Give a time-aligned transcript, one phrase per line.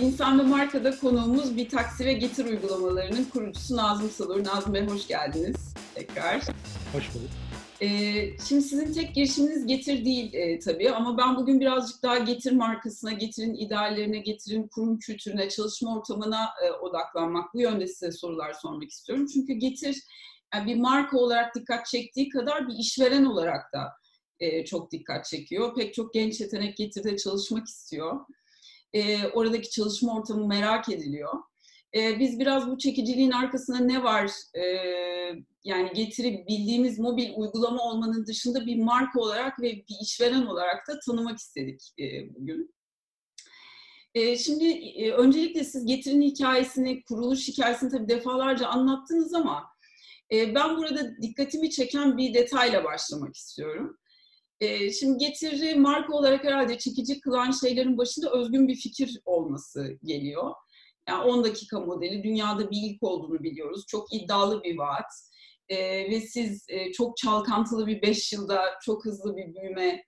[0.00, 4.44] İnsan ve Marka'da konuğumuz bir taksi ve getir uygulamalarının kurucusu Nazım Salur.
[4.44, 6.42] Nazım Bey hoş geldiniz tekrar.
[6.92, 7.30] Hoş bulduk.
[7.80, 12.52] Ee, şimdi sizin tek girişiminiz Getir değil e, tabii ama ben bugün birazcık daha Getir
[12.52, 18.90] markasına, Getir'in ideallerine, Getir'in kurum kültürüne, çalışma ortamına e, odaklanmak, bu yönde size sorular sormak
[18.90, 19.26] istiyorum.
[19.32, 20.02] Çünkü Getir
[20.54, 23.92] yani bir marka olarak dikkat çektiği kadar bir işveren olarak da
[24.40, 25.74] e, çok dikkat çekiyor.
[25.74, 28.20] Pek çok genç yetenek Getir'de çalışmak istiyor.
[28.94, 31.32] E, oradaki çalışma ortamı merak ediliyor.
[31.94, 34.62] E, biz biraz bu çekiciliğin arkasında ne var, e,
[35.64, 40.98] yani getirip bildiğimiz mobil uygulama olmanın dışında bir marka olarak ve bir işveren olarak da
[41.06, 42.74] tanımak istedik e, bugün.
[44.14, 49.64] E, şimdi e, öncelikle siz getirin hikayesini, kuruluş hikayesini tabii defalarca anlattınız ama
[50.32, 53.98] e, ben burada dikkatimi çeken bir detayla başlamak istiyorum.
[54.64, 60.50] E, şimdi getiri marka olarak herhalde çekici kılan şeylerin başında özgün bir fikir olması geliyor.
[61.08, 63.84] Yani 10 dakika modeli dünyada bir ilk olduğunu biliyoruz.
[63.88, 65.12] Çok iddialı bir vaat.
[65.68, 65.76] E,
[66.10, 70.04] ve siz e, çok çalkantılı bir 5 yılda çok hızlı bir büyüme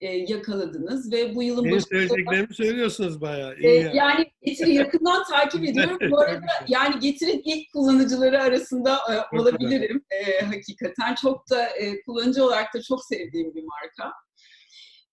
[0.00, 1.88] e, yakaladınız ve bu yılın Benim başında...
[1.88, 3.56] söyleyeceklerimi söylüyorsunuz bayağı.
[3.56, 3.96] İyi E, yani.
[3.96, 5.98] yani Getir'i yakından takip ediyorum.
[6.10, 11.14] Bu arada yani Getir'in ilk kullanıcıları arasında e, olabilirim e, hakikaten.
[11.14, 14.12] Çok da e, kullanıcı olarak da çok sevdiğim bir marka.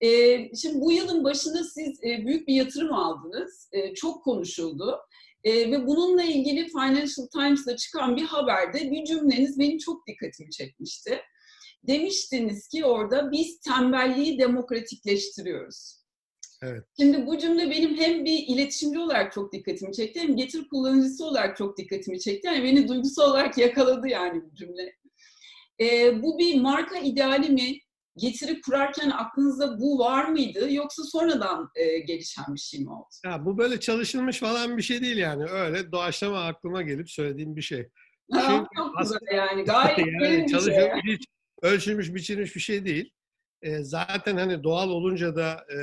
[0.02, 0.10] E,
[0.56, 3.70] şimdi bu yılın başında siz e, büyük bir yatırım aldınız.
[3.72, 5.00] E, çok konuşuldu.
[5.44, 11.20] E, ve bununla ilgili Financial Times'da çıkan bir haberde bir cümleniz benim çok dikkatimi çekmişti.
[11.88, 15.98] Demiştiniz ki orada biz tembelliği demokratikleştiriyoruz.
[16.62, 16.84] Evet.
[17.00, 21.58] Şimdi bu cümle benim hem bir iletişimci olarak çok dikkatimi çekti hem getir kullanıcısı olarak
[21.58, 22.48] çok dikkatimi çekti.
[22.48, 24.94] Yani beni duygusal olarak yakaladı yani bu cümle.
[25.82, 27.80] Ee, bu bir marka ideali mi?
[28.18, 33.08] Getiri kurarken aklınızda bu var mıydı yoksa sonradan e, gelişen bir şey mi oldu?
[33.26, 35.44] Ya bu böyle çalışılmış falan bir şey değil yani.
[35.46, 37.88] Öyle doğaçlama aklıma gelip söylediğim bir şey.
[38.34, 38.66] Çünkü
[38.96, 40.90] aslında- yani gayet yani bir şey.
[41.14, 41.26] hiç
[41.62, 43.12] ölçülmüş, biçilmiş bir şey değil.
[43.62, 45.79] E, zaten hani doğal olunca da e,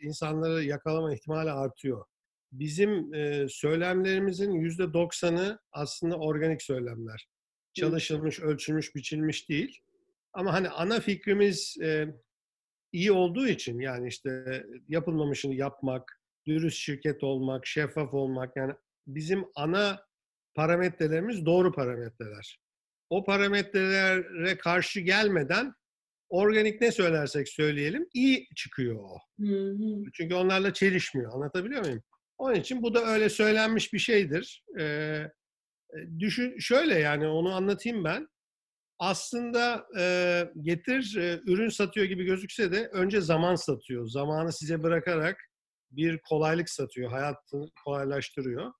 [0.00, 2.04] insanları yakalama ihtimali artıyor.
[2.52, 7.28] Bizim e, söylemlerimizin yüzde doksanı aslında organik söylemler.
[7.74, 9.78] Çalışılmış, ölçülmüş, biçilmiş değil.
[10.32, 12.06] Ama hani ana fikrimiz e,
[12.92, 18.72] iyi olduğu için yani işte yapılmamışını yapmak, dürüst şirket olmak, şeffaf olmak yani
[19.06, 20.06] bizim ana
[20.54, 22.63] parametrelerimiz doğru parametreler.
[23.14, 25.74] O parametrelere karşı gelmeden
[26.28, 29.18] organik ne söylersek söyleyelim iyi çıkıyor o.
[29.40, 30.02] Hı hı.
[30.12, 31.34] Çünkü onlarla çelişmiyor.
[31.34, 32.02] Anlatabiliyor muyum?
[32.38, 34.64] Onun için bu da öyle söylenmiş bir şeydir.
[34.80, 35.22] Ee,
[36.18, 38.28] düşün şöyle yani onu anlatayım ben.
[38.98, 40.04] Aslında e,
[40.60, 44.06] getir e, ürün satıyor gibi gözükse de önce zaman satıyor.
[44.08, 45.36] Zamanı size bırakarak
[45.90, 47.10] bir kolaylık satıyor.
[47.10, 48.72] Hayatını kolaylaştırıyor.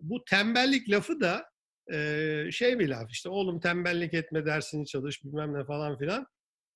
[0.00, 1.55] Bu tembellik lafı da
[1.92, 6.26] e, şey bir laf işte oğlum tembellik etme dersini çalış bilmem ne falan filan.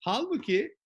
[0.01, 0.77] Halbuki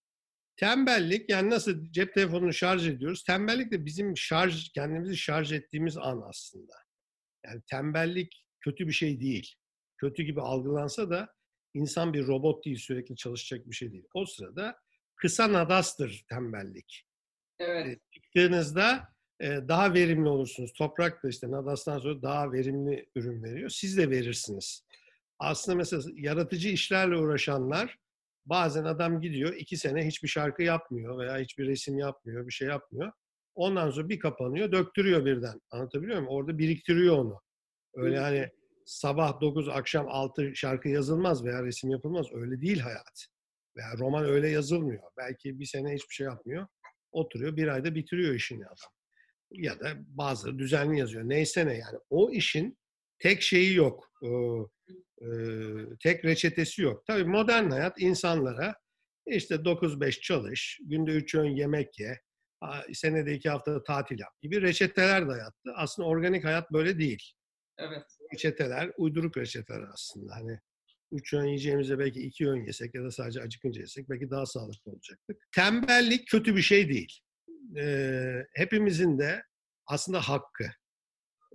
[0.56, 3.24] tembellik yani nasıl cep telefonunu şarj ediyoruz.
[3.24, 6.72] Tembellik de bizim şarj kendimizi şarj ettiğimiz an aslında.
[7.44, 9.54] Yani tembellik kötü bir şey değil.
[9.98, 11.34] Kötü gibi algılansa da
[11.74, 14.04] insan bir robot değil sürekli çalışacak bir şey değil.
[14.14, 14.76] O sırada
[15.16, 17.06] kısa nadastır tembellik.
[17.58, 18.00] Evet.
[18.10, 20.72] Çıktığınızda e, daha verimli olursunuz.
[20.72, 23.70] Toprak da işte nadastan sonra daha verimli ürün veriyor.
[23.70, 24.84] Siz de verirsiniz.
[25.38, 27.98] Aslında mesela yaratıcı işlerle uğraşanlar
[28.46, 33.12] bazen adam gidiyor iki sene hiçbir şarkı yapmıyor veya hiçbir resim yapmıyor, bir şey yapmıyor.
[33.54, 35.60] Ondan sonra bir kapanıyor, döktürüyor birden.
[35.70, 36.30] Anlatabiliyor muyum?
[36.30, 37.40] Orada biriktiriyor onu.
[37.94, 38.50] Öyle hani
[38.84, 42.26] sabah 9, akşam 6 şarkı yazılmaz veya resim yapılmaz.
[42.32, 43.26] Öyle değil hayat.
[43.76, 45.02] Veya roman öyle yazılmıyor.
[45.16, 46.66] Belki bir sene hiçbir şey yapmıyor.
[47.12, 48.93] Oturuyor, bir ayda bitiriyor işini adam.
[49.54, 51.28] Ya da bazıları düzenli yazıyor.
[51.28, 51.98] Neyse ne yani.
[52.10, 52.78] O işin
[53.18, 54.10] tek şeyi yok.
[54.22, 54.28] Ee,
[55.24, 55.28] e,
[56.02, 57.06] tek reçetesi yok.
[57.06, 58.74] Tabii modern hayat insanlara
[59.26, 62.20] işte 9-5 çalış, günde 3 öğün yemek ye,
[62.92, 65.72] senede 2 hafta tatil yap gibi reçeteler dayattı.
[65.74, 67.32] Aslında organik hayat böyle değil.
[67.78, 68.02] Evet.
[68.32, 70.34] Reçeteler, uyduruk reçeteler aslında.
[70.34, 70.58] Hani
[71.12, 74.92] 3 öğün yiyeceğimize belki 2 öğün yesek ya da sadece acıkınca yesek belki daha sağlıklı
[74.92, 75.36] olacaktık.
[75.54, 77.20] Tembellik kötü bir şey değil.
[77.76, 79.42] Ee, hepimizin de
[79.86, 80.64] aslında hakkı.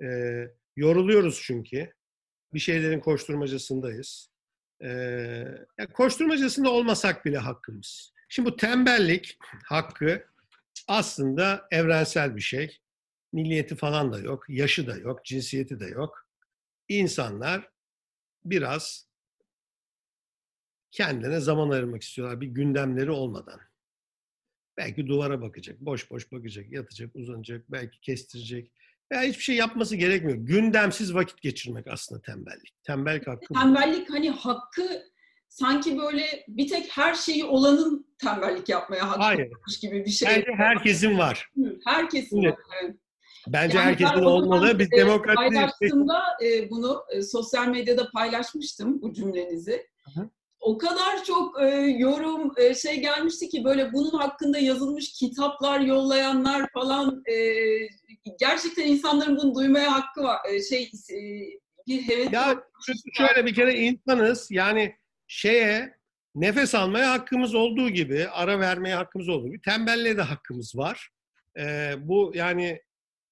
[0.04, 1.94] Ee, yoruluyoruz çünkü
[2.54, 4.30] bir şeylerin koşturmacasındayız.
[5.78, 8.14] Ya koşturmacasında olmasak bile hakkımız.
[8.30, 10.26] Şimdi bu tembellik hakkı
[10.88, 12.80] aslında evrensel bir şey.
[13.34, 16.28] Milliyeti falan da yok, yaşı da yok, cinsiyeti de yok.
[16.88, 17.70] İnsanlar
[18.46, 19.10] biraz
[20.92, 23.60] kendine zaman ayırmak istiyorlar bir gündemleri olmadan.
[24.80, 28.72] Belki duvara bakacak, boş boş bakacak, yatacak, uzanacak, belki kestirecek,
[29.12, 30.38] veya hiçbir şey yapması gerekmiyor.
[30.38, 32.74] Gündemsiz vakit geçirmek aslında tembellik.
[32.84, 33.54] Tembellik hakkı.
[33.54, 35.04] Tembellik hani hakkı
[35.50, 39.52] sanki böyle bir tek her şeyi olanın tembellik yapmaya hakkı Hayır.
[39.82, 40.30] gibi bir şey.
[40.30, 41.50] Bence herkesin var.
[41.86, 42.54] Herkesin Evet.
[42.54, 42.64] var.
[42.84, 42.96] Evet.
[43.48, 44.80] Bence Yani herkesin olmalı.
[44.80, 49.88] Biz e, demokrat Paylaştığımda e, bunu e, sosyal medyada paylaşmıştım bu cümlenizi.
[50.04, 50.30] Hı hı.
[50.60, 51.66] O kadar çok e,
[51.98, 57.36] yorum e, şey gelmişti ki böyle bunun hakkında yazılmış kitaplar yollayanlar falan e,
[58.40, 60.40] gerçekten insanların bunu duymaya hakkı var.
[60.50, 61.20] E, şey e,
[61.88, 64.52] bir heves Ya çünkü şöyle bir kere insanız.
[64.52, 64.96] Yani
[65.28, 66.00] şeye
[66.36, 71.10] nefes almaya hakkımız olduğu gibi, ara vermeye hakkımız olduğu gibi tembelliğe de hakkımız var.
[71.58, 72.82] Ee, bu yani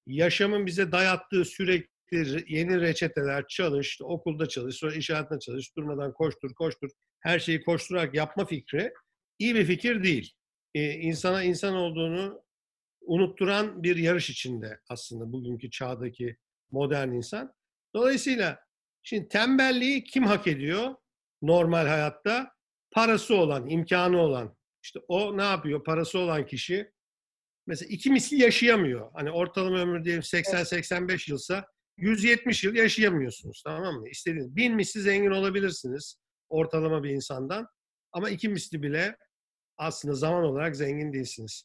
[0.06, 1.97] yaşamın bize dayattığı sürekli
[2.48, 6.90] yeni reçeteler, çalış, okulda çalış, sonra iş hayatında çalış, durmadan koştur, koştur,
[7.20, 8.92] her şeyi koşturarak yapma fikri
[9.38, 10.32] iyi bir fikir değil.
[10.74, 12.42] Ee, insana insan olduğunu
[13.00, 16.36] unutturan bir yarış içinde aslında bugünkü çağdaki
[16.70, 17.52] modern insan.
[17.94, 18.60] Dolayısıyla
[19.02, 20.94] şimdi tembelliği kim hak ediyor
[21.42, 22.52] normal hayatta?
[22.90, 24.56] Parası olan, imkanı olan.
[24.82, 25.84] İşte o ne yapıyor?
[25.84, 26.92] Parası olan kişi
[27.66, 29.10] mesela iki misli yaşayamıyor.
[29.14, 31.66] Hani ortalama ömür diyelim 80-85 yılsa
[31.98, 34.08] 170 yıl yaşayamıyorsunuz tamam mı?
[34.08, 36.16] İstediğiniz bin misli zengin olabilirsiniz
[36.48, 37.68] ortalama bir insandan
[38.12, 39.16] ama iki misli bile
[39.76, 41.64] aslında zaman olarak zengin değilsiniz.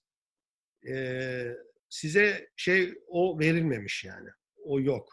[0.90, 1.48] Ee,
[1.90, 4.30] size şey o verilmemiş yani.
[4.64, 5.10] O yok.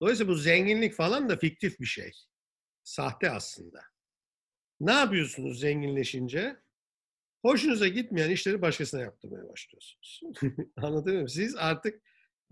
[0.00, 2.12] Dolayısıyla bu zenginlik falan da fiktif bir şey.
[2.84, 3.80] Sahte aslında.
[4.80, 6.56] Ne yapıyorsunuz zenginleşince?
[7.42, 10.20] Hoşunuza gitmeyen işleri başkasına yaptırmaya başlıyorsunuz.
[10.76, 11.28] Anlatabiliyor muyum?
[11.28, 12.02] Siz artık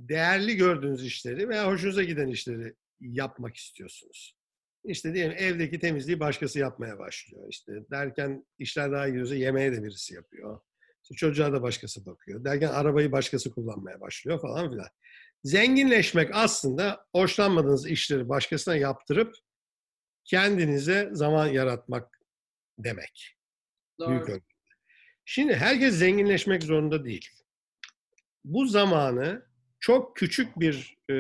[0.09, 4.37] değerli gördüğünüz işleri veya hoşunuza giden işleri yapmak istiyorsunuz.
[4.85, 7.47] İşte diyelim evdeki temizliği başkası yapmaya başlıyor.
[7.51, 10.61] İşte derken işler daha gidiyorsa yemeğe de birisi yapıyor.
[11.03, 12.45] İşte çocuğa da başkası bakıyor.
[12.45, 14.89] Derken arabayı başkası kullanmaya başlıyor falan filan.
[15.45, 19.35] Zenginleşmek aslında hoşlanmadığınız işleri başkasına yaptırıp
[20.25, 22.21] kendinize zaman yaratmak
[22.79, 23.37] demek.
[24.09, 24.33] Büyük Doğru.
[24.33, 24.51] ölçüde.
[25.25, 27.29] Şimdi herkes zenginleşmek zorunda değil.
[28.45, 29.50] Bu zamanı
[29.81, 31.15] çok küçük bir e,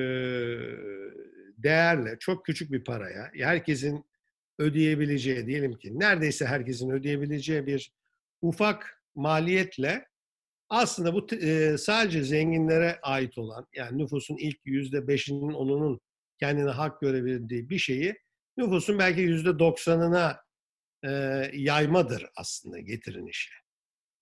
[1.59, 4.05] değerle, çok küçük bir paraya, herkesin
[4.59, 7.93] ödeyebileceği diyelim ki neredeyse herkesin ödeyebileceği bir
[8.43, 10.09] ufak maliyetle
[10.69, 16.01] aslında bu e, sadece zenginlere ait olan yani nüfusun ilk yüzde beşinin onunun
[16.41, 18.15] kendine hak görebildiği bir şeyi
[18.57, 20.41] nüfusun belki yüzde doksanına
[21.05, 21.11] e,
[21.53, 23.51] yaymadır aslında getirin işe.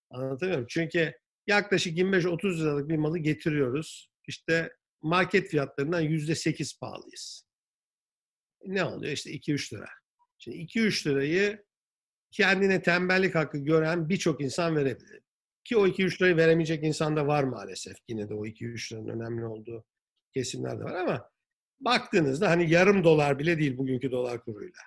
[0.09, 0.67] Anlatabiliyor muyum?
[0.69, 1.13] Çünkü
[1.47, 4.08] yaklaşık 25-30 liralık bir malı getiriyoruz.
[4.29, 7.45] İşte market fiyatlarından yüzde sekiz pahalıyız.
[8.65, 9.13] Ne oluyor?
[9.13, 9.89] İşte 2-3 lira.
[10.37, 11.63] Şimdi 2-3 lirayı
[12.31, 15.21] kendine tembellik hakkı gören birçok insan verebilir.
[15.63, 17.97] Ki o 2-3 lirayı veremeyecek insan da var maalesef.
[18.07, 19.85] Yine de o 2-3 liranın önemli olduğu
[20.33, 21.29] kesimler de var ama
[21.79, 24.81] baktığınızda hani yarım dolar bile değil bugünkü dolar kuruyla.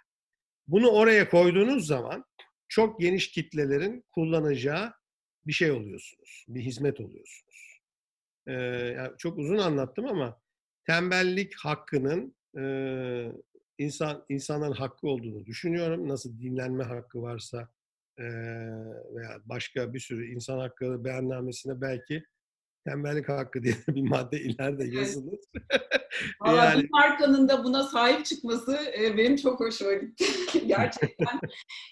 [0.67, 2.25] Bunu oraya koyduğunuz zaman
[2.69, 4.93] çok geniş kitlelerin kullanacağı
[5.47, 6.45] bir şey oluyorsunuz.
[6.49, 7.72] Bir hizmet oluyorsunuz.
[8.47, 8.53] Ee,
[8.97, 10.41] yani çok uzun anlattım ama
[10.87, 12.63] tembellik hakkının e,
[13.79, 16.09] insan insanların hakkı olduğunu düşünüyorum.
[16.09, 17.69] Nasıl dinlenme hakkı varsa
[18.19, 18.25] e,
[19.15, 22.25] veya başka bir sürü insan hakları beyannamesine belki
[22.87, 24.95] tembellik hakkı diye bir madde ileride Evet.
[24.95, 25.39] yazılır.
[26.41, 30.25] Valla Yani- bir markanın da buna sahip çıkması e, benim çok hoşuma gitti.
[30.67, 31.41] Gerçekten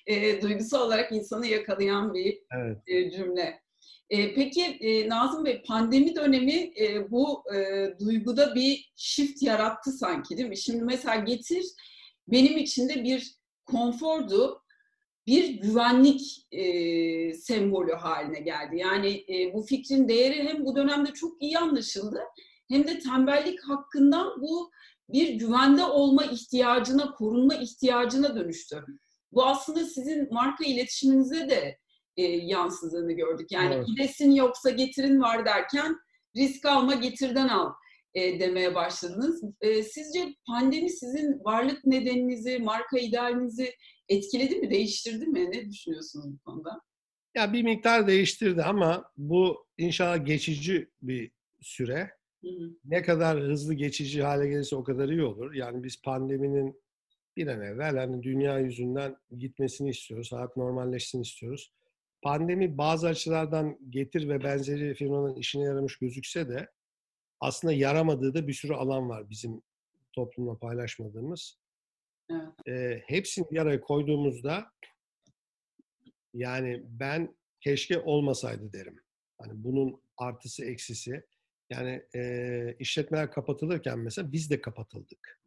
[0.07, 2.79] e, duygusal olarak insanı yakalayan bir evet.
[2.87, 3.61] e, cümle.
[4.11, 10.37] E, peki e, Nazım Bey pandemi dönemi e, bu e, duyguda bir shift yarattı sanki
[10.37, 10.59] değil mi?
[10.59, 11.65] Şimdi mesela getir
[12.29, 13.35] benim için de bir
[13.67, 14.63] konfordu,
[15.27, 16.47] bir güvenlik
[17.37, 18.77] sembolü haline geldi.
[18.77, 19.25] Yani
[19.55, 22.21] bu fikrin değeri hem bu dönemde çok iyi anlaşıldı
[22.69, 24.71] hem de tembellik hakkından bu
[25.09, 28.85] bir güvende olma ihtiyacına, korunma ihtiyacına dönüştü.
[29.33, 31.79] Bu aslında sizin marka iletişiminize de
[32.21, 33.53] e, yansıdığını gördük.
[33.53, 33.87] Yani Evet.
[33.87, 35.97] gidesin yoksa getirin var derken
[36.37, 37.73] risk alma getirden al
[38.15, 39.43] e, demeye başladınız.
[39.61, 43.75] E, sizce pandemi sizin varlık nedeninizi, marka idealinizi
[44.09, 45.51] etkiledi mi, değiştirdi mi?
[45.51, 46.81] Ne düşünüyorsunuz bu konuda?
[47.35, 52.11] Ya bir miktar değiştirdi ama bu inşallah geçici bir süre.
[52.45, 52.71] Hı hı.
[52.85, 55.55] Ne kadar hızlı geçici hale gelirse o kadar iyi olur.
[55.55, 56.81] Yani biz pandeminin
[57.37, 60.33] bir an evvel hani dünya yüzünden gitmesini istiyoruz.
[60.33, 61.73] Hayat normalleşsin istiyoruz.
[62.23, 66.71] Pandemi bazı açılardan getir ve benzeri firmanın işine yaramış gözükse de
[67.41, 69.63] aslında yaramadığı da bir sürü alan var bizim
[70.13, 71.59] toplumla paylaşmadığımız.
[72.31, 72.69] Evet.
[72.69, 74.71] Ee, hepsini bir araya koyduğumuzda
[76.35, 79.01] yani ben keşke olmasaydı derim.
[79.39, 81.23] Hani bunun artısı eksisi.
[81.71, 85.41] Yani e, işletmeler kapatılırken mesela biz de kapatıldık.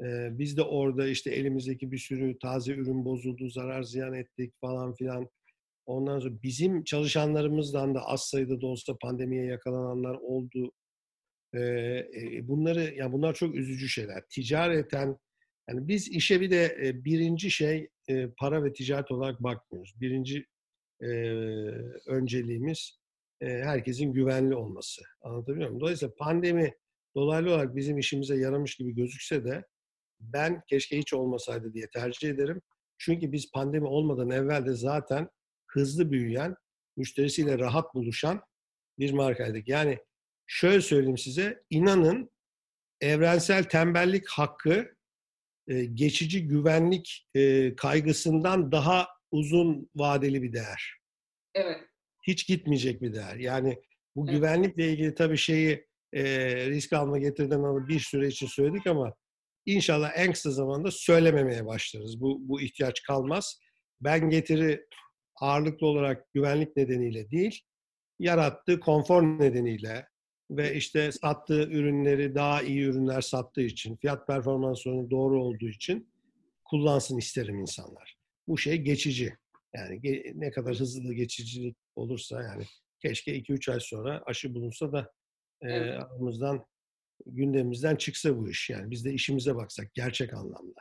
[0.00, 4.94] E, biz de orada işte elimizdeki bir sürü taze ürün bozuldu, zarar ziyan ettik falan
[4.94, 5.30] filan.
[5.90, 10.72] Ondan sonra bizim çalışanlarımızdan da az sayıda da olsa pandemiye yakalananlar oldu.
[11.54, 14.22] E, e, bunları ya yani bunlar çok üzücü şeyler.
[14.30, 15.18] Ticareten
[15.68, 17.88] yani biz işe bir de e, birinci şey
[18.38, 19.94] para ve ticaret olarak bakmıyoruz.
[20.00, 20.46] Birinci
[21.00, 21.06] e,
[22.06, 22.98] önceliğimiz
[23.40, 25.02] e, herkesin güvenli olması.
[25.22, 25.80] Anlatabiliyor muyum?
[25.80, 26.74] Dolayısıyla pandemi
[27.14, 29.64] dolaylı olarak bizim işimize yaramış gibi gözükse de
[30.20, 32.62] ben keşke hiç olmasaydı diye tercih ederim.
[32.98, 35.28] Çünkü biz pandemi olmadan evvel de zaten
[35.72, 36.56] hızlı büyüyen,
[36.96, 38.42] müşterisiyle rahat buluşan
[38.98, 39.68] bir markaydık.
[39.68, 39.98] Yani
[40.46, 42.30] şöyle söyleyeyim size, inanın
[43.00, 44.94] evrensel tembellik hakkı
[45.68, 50.94] e, geçici güvenlik e, kaygısından daha uzun vadeli bir değer.
[51.54, 51.80] Evet.
[52.26, 53.36] Hiç gitmeyecek bir değer.
[53.36, 53.82] Yani
[54.16, 54.34] bu evet.
[54.34, 56.24] güvenlikle ilgili tabii şeyi e,
[56.66, 59.14] risk alma getirden alıp bir süre için söyledik ama
[59.66, 62.20] inşallah en kısa zamanda söylememeye başlarız.
[62.20, 63.60] Bu, bu ihtiyaç kalmaz.
[64.00, 64.86] Ben getiri
[65.40, 67.60] ağırlıklı olarak güvenlik nedeniyle değil,
[68.18, 70.06] yarattığı konfor nedeniyle
[70.50, 76.10] ve işte sattığı ürünleri daha iyi ürünler sattığı için, fiyat performans oranı doğru olduğu için
[76.64, 78.16] kullansın isterim insanlar.
[78.48, 79.36] Bu şey geçici.
[79.74, 80.00] Yani
[80.34, 82.64] ne kadar hızlı geçicilik olursa yani
[83.02, 85.12] keşke 2-3 ay sonra aşı bulunsa da
[85.62, 86.02] e, evet.
[86.02, 86.66] aramızdan
[87.26, 88.70] gündemimizden çıksa bu iş.
[88.70, 90.80] Yani biz de işimize baksak gerçek anlamda.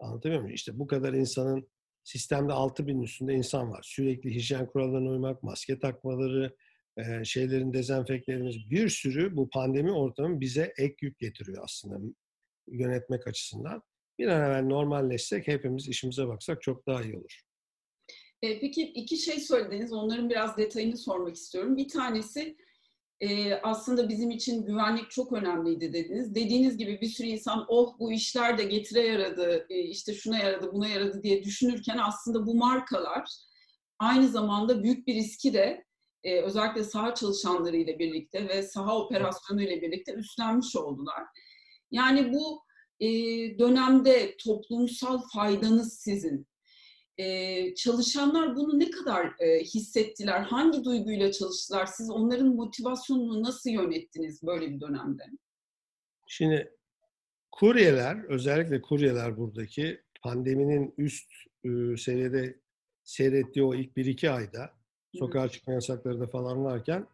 [0.00, 0.54] Anlatabiliyor muyum?
[0.54, 1.68] İşte bu kadar insanın
[2.04, 3.82] sistemde 6 bin üstünde insan var.
[3.82, 6.56] Sürekli hijyen kurallarına uymak, maske takmaları,
[6.96, 12.14] e, şeylerin dezenfeklerimiz bir sürü bu pandemi ortamı bize ek yük getiriyor aslında
[12.68, 13.82] yönetmek açısından.
[14.18, 17.42] Bir an evvel normalleşsek hepimiz işimize baksak çok daha iyi olur.
[18.42, 19.92] E, peki iki şey söylediniz.
[19.92, 21.76] Onların biraz detayını sormak istiyorum.
[21.76, 22.56] Bir tanesi
[23.22, 26.34] e, aslında bizim için güvenlik çok önemliydi dediniz.
[26.34, 30.72] Dediğiniz gibi bir sürü insan oh bu işler de getire yaradı, e, işte şuna yaradı,
[30.72, 33.24] buna yaradı diye düşünürken aslında bu markalar
[33.98, 35.84] aynı zamanda büyük bir riski de
[36.24, 41.22] e, özellikle saha çalışanları ile birlikte ve saha operasyonu ile birlikte üstlenmiş oldular.
[41.90, 42.62] Yani bu
[43.00, 43.08] e,
[43.58, 46.46] dönemde toplumsal faydanız sizin.
[47.18, 50.40] E, çalışanlar bunu ne kadar e, hissettiler?
[50.40, 51.86] Hangi duyguyla çalıştılar?
[51.86, 55.22] Siz onların motivasyonunu nasıl yönettiniz böyle bir dönemde?
[56.28, 56.76] Şimdi
[57.50, 61.32] kuryeler, özellikle kuryeler buradaki pandeminin üst
[61.64, 62.60] e, seviyede
[63.04, 64.70] seyrettiği o ilk 1-2 ayda
[65.14, 67.06] sokağa çıkma yasakları da falan varken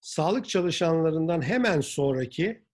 [0.00, 2.64] sağlık çalışanlarından hemen sonraki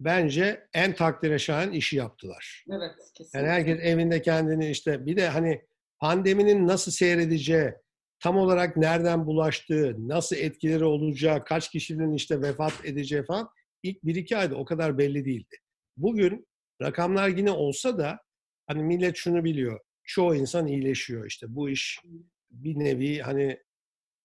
[0.00, 2.64] bence en takdire şayan işi yaptılar.
[2.70, 3.38] Evet, kesinlikle.
[3.38, 5.62] Yani herkes evinde kendini işte bir de hani
[6.00, 7.72] pandeminin nasıl seyredeceği,
[8.20, 13.48] tam olarak nereden bulaştığı, nasıl etkileri olacağı, kaç kişinin işte vefat edeceği falan
[13.82, 15.56] ilk bir iki ayda o kadar belli değildi.
[15.96, 16.46] Bugün
[16.82, 18.18] rakamlar yine olsa da
[18.66, 19.80] hani millet şunu biliyor.
[20.04, 21.46] Çoğu insan iyileşiyor işte.
[21.48, 22.00] Bu iş
[22.50, 23.58] bir nevi hani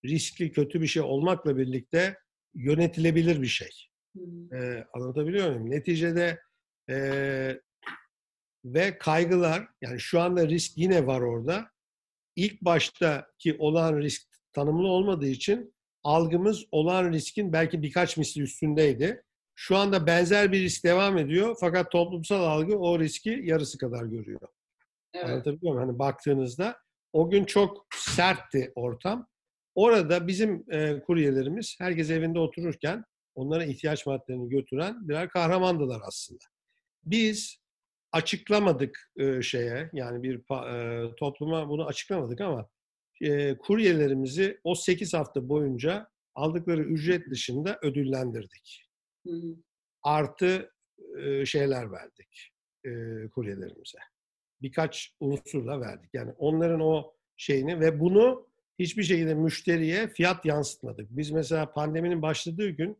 [0.05, 2.17] riskli, kötü bir şey olmakla birlikte
[2.53, 3.69] yönetilebilir bir şey.
[4.53, 5.71] Ee, anlatabiliyor muyum?
[5.71, 6.39] Neticede
[6.89, 7.59] e,
[8.65, 11.71] ve kaygılar, yani şu anda risk yine var orada.
[12.35, 14.21] İlk baştaki olan risk
[14.53, 19.23] tanımlı olmadığı için algımız olan riskin belki birkaç misli üstündeydi.
[19.55, 24.41] Şu anda benzer bir risk devam ediyor fakat toplumsal algı o riski yarısı kadar görüyor.
[25.13, 25.25] Evet.
[25.25, 25.87] Anlatabiliyor muyum?
[25.87, 26.77] Hani baktığınızda
[27.13, 29.27] o gün çok sertti ortam.
[29.75, 33.03] Orada bizim e, kuryelerimiz herkes evinde otururken
[33.35, 36.43] onlara ihtiyaç maddelerini götüren birer kahramandılar aslında.
[37.03, 37.60] Biz
[38.11, 42.69] açıklamadık e, şeye yani bir e, topluma bunu açıklamadık ama
[43.21, 48.89] e, kuryelerimizi o 8 hafta boyunca aldıkları ücret dışında ödüllendirdik.
[49.27, 49.55] Hı hı.
[50.03, 50.71] Artı
[51.17, 52.51] e, şeyler verdik
[52.85, 52.91] e,
[53.29, 53.97] kuryelerimize.
[54.61, 56.09] Birkaç unsurla verdik.
[56.13, 58.47] Yani onların o şeyini ve bunu
[58.79, 61.07] hiçbir şekilde müşteriye fiyat yansıtmadık.
[61.09, 62.97] Biz mesela pandeminin başladığı gün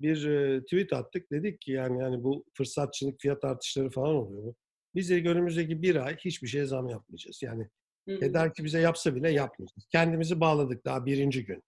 [0.00, 1.30] bir e, tweet attık.
[1.32, 4.54] Dedik ki yani yani bu fırsatçılık fiyat artışları falan oluyor bu.
[4.94, 7.42] Biz de önümüzdeki bir ay hiçbir şeye zam yapmayacağız.
[7.42, 7.68] Yani
[8.06, 9.86] tedarikçi bize yapsa bile yapmayacağız.
[9.92, 11.62] Kendimizi bağladık daha birinci gün.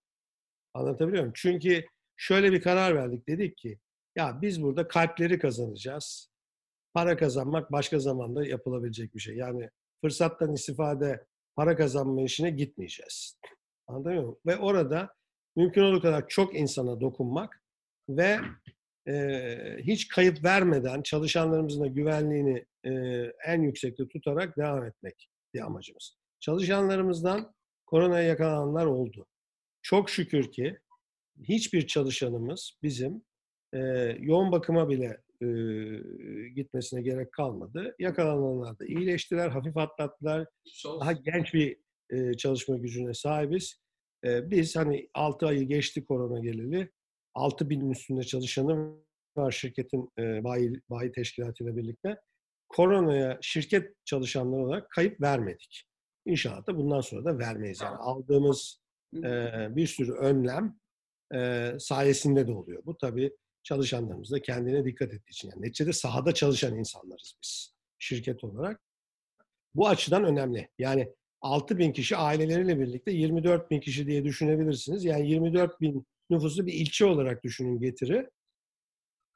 [0.75, 1.32] Anlatabiliyor muyum?
[1.37, 1.85] Çünkü
[2.16, 3.28] şöyle bir karar verdik.
[3.28, 3.78] Dedik ki
[4.16, 6.30] ya biz burada kalpleri kazanacağız.
[6.94, 9.37] Para kazanmak başka zamanda yapılabilecek bir şey.
[9.37, 9.70] Yani
[10.00, 13.38] fırsattan istifade para kazanma işine gitmeyeceğiz.
[13.87, 14.37] Anladın mı?
[14.47, 15.14] Ve orada
[15.56, 17.62] mümkün olduğu kadar çok insana dokunmak
[18.08, 18.38] ve
[19.08, 22.92] e, hiç kayıp vermeden çalışanlarımızın da güvenliğini e,
[23.46, 26.16] en yüksekte tutarak devam etmek diye amacımız.
[26.40, 27.54] Çalışanlarımızdan
[27.86, 29.26] koronaya yakalananlar oldu.
[29.82, 30.78] Çok şükür ki
[31.42, 33.22] hiçbir çalışanımız bizim
[33.74, 33.78] e,
[34.20, 35.46] yoğun bakıma bile e,
[36.48, 37.94] gitmesine gerek kalmadı.
[37.98, 40.46] Yakalananlar da iyileştiler, hafif atlattılar.
[41.00, 41.76] Daha genç bir
[42.10, 43.80] e, çalışma gücüne sahibiz.
[44.24, 46.90] E, biz hani 6 ayı geçti korona geleli.
[47.38, 48.95] 6 binin üstünde çalışanı
[49.37, 52.21] var şirketin e, bayi, bayi teşkilatıyla birlikte.
[52.68, 55.85] Koronaya şirket çalışanları olarak kayıp vermedik.
[56.26, 57.80] İnşallah da bundan sonra da vermeyiz.
[57.80, 58.80] Yani aldığımız
[59.16, 59.30] e,
[59.76, 60.78] bir sürü önlem
[61.35, 62.83] e, sayesinde de oluyor.
[62.87, 65.50] Bu tabii çalışanlarımız da kendine dikkat ettiği için.
[65.50, 68.80] Yani neticede sahada çalışan insanlarız biz şirket olarak.
[69.75, 70.68] Bu açıdan önemli.
[70.78, 75.04] Yani 6 bin kişi aileleriyle birlikte 24 bin kişi diye düşünebilirsiniz.
[75.04, 78.30] Yani 24 bin nüfuslu bir ilçe olarak düşünün getiri.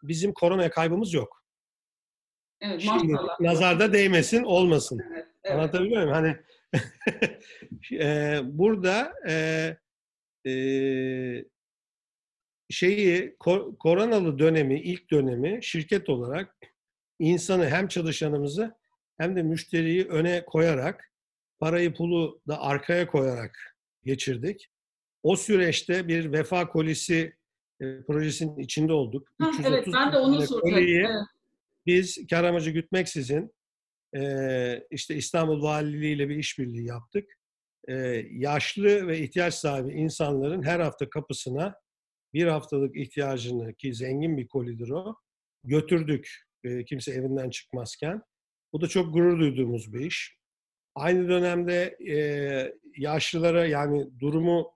[0.02, 1.42] Bizim korona kaybımız yok.
[2.60, 5.00] Evet, Şimdi nazarda değmesin, olmasın.
[5.12, 5.56] Evet, evet.
[5.56, 6.12] Anlatabiliyor muyum?
[6.12, 6.36] Hani
[8.02, 9.76] e, burada e,
[10.50, 10.54] e,
[12.70, 16.56] şeyi kor, koronalı dönemi, ilk dönemi şirket olarak
[17.18, 18.74] insanı hem çalışanımızı
[19.18, 21.12] hem de müşteriyi öne koyarak
[21.58, 24.71] parayı pulu da arkaya koyarak geçirdik.
[25.22, 27.34] O süreçte bir vefa kolisi
[27.80, 29.28] e, projesinin içinde olduk.
[29.38, 30.84] Ha, evet ben de onu soracaktım.
[30.86, 31.10] Evet.
[31.86, 33.52] Biz kar amacı gütmeksizin
[34.16, 37.30] e, işte İstanbul Valiliği ile bir işbirliği yaptık.
[37.88, 37.94] E,
[38.30, 41.74] yaşlı ve ihtiyaç sahibi insanların her hafta kapısına
[42.34, 45.16] bir haftalık ihtiyacını ki zengin bir kolidir o
[45.64, 46.28] götürdük
[46.64, 48.22] e, kimse evinden çıkmazken.
[48.72, 50.36] Bu da çok gurur duyduğumuz bir iş.
[50.94, 52.16] Aynı dönemde e,
[52.96, 54.72] yaşlılara yani durumu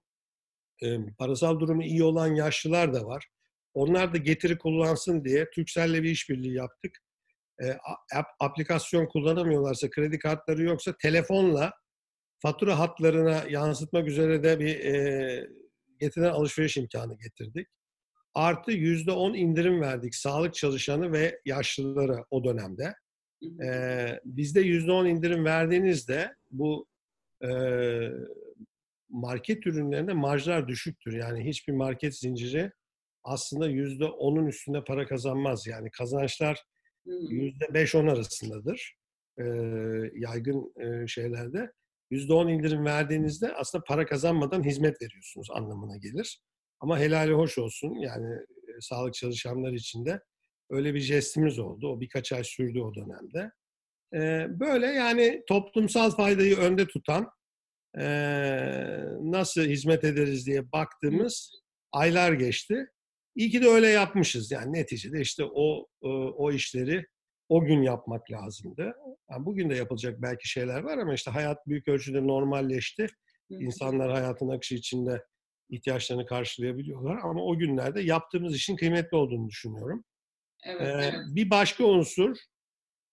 [0.83, 3.26] e, parasal durumu iyi olan yaşlılar da var.
[3.75, 6.99] Onlar da getiri kullansın diye Türkcell'le bir işbirliği yaptık.
[7.62, 7.71] E,
[8.14, 11.73] ap, aplikasyon kullanamıyorlarsa, kredi kartları yoksa telefonla
[12.38, 15.49] fatura hatlarına yansıtmak üzere de bir e,
[15.99, 17.68] getirilen alışveriş imkanı getirdik.
[18.35, 22.95] Artı yüzde on indirim verdik sağlık çalışanı ve yaşlılara o dönemde.
[23.64, 26.87] Ee, bizde yüzde on indirim verdiğinizde bu
[27.42, 27.48] e,
[29.09, 31.12] market ürünlerinde marjlar düşüktür.
[31.12, 32.73] Yani hiçbir market zinciri
[33.25, 35.66] aslında yüzde onun üstünde para kazanmaz.
[35.66, 36.62] Yani kazançlar
[37.29, 38.95] yüzde beş on arasındadır
[39.38, 39.45] e,
[40.14, 41.73] yaygın e, şeylerde.
[42.11, 46.40] Yüzde on indirim verdiğinizde aslında para kazanmadan hizmet veriyorsunuz anlamına gelir.
[46.81, 50.21] Ama helali hoş olsun yani e, sağlık çalışanları için de
[50.71, 51.88] öyle bir jestimiz oldu.
[51.88, 53.51] O birkaç ay sürdü o dönemde.
[54.14, 57.31] E, böyle yani toplumsal faydayı önde tutan
[58.00, 58.06] e,
[59.20, 61.52] nasıl hizmet ederiz diye baktığımız
[61.92, 62.87] aylar geçti.
[63.35, 64.50] İyi ki de öyle yapmışız.
[64.50, 65.87] Yani neticede işte o
[66.37, 67.06] o işleri
[67.48, 68.94] o gün yapmak lazımdı.
[69.30, 73.06] Yani bugün de yapılacak belki şeyler var ama işte hayat büyük ölçüde normalleşti.
[73.50, 75.22] İnsanlar hayatın akışı içinde
[75.70, 77.18] ihtiyaçlarını karşılayabiliyorlar.
[77.22, 80.04] Ama o günlerde yaptığımız işin kıymetli olduğunu düşünüyorum.
[80.64, 81.14] Evet, ee, evet.
[81.35, 82.37] Bir başka unsur,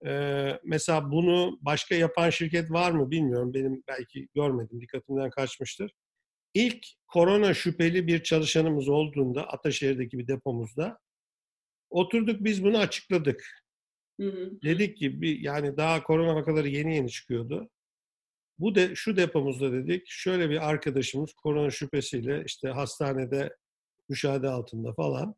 [0.06, 3.54] e, mesela bunu başka yapan şirket var mı bilmiyorum.
[3.54, 5.92] Benim belki görmedim, dikkatimden kaçmıştır.
[6.54, 10.98] İlk korona şüpheli bir çalışanımız olduğunda Ataşehir'deki bir depomuzda
[11.90, 13.64] oturduk biz bunu açıkladık.
[14.20, 14.50] Hı hı.
[14.64, 17.70] Dedik ki bir, yani daha korona vakaları yeni yeni çıkıyordu.
[18.58, 23.56] Bu de şu depomuzda dedik şöyle bir arkadaşımız korona şüphesiyle işte hastanede
[24.08, 25.34] müşahede altında falan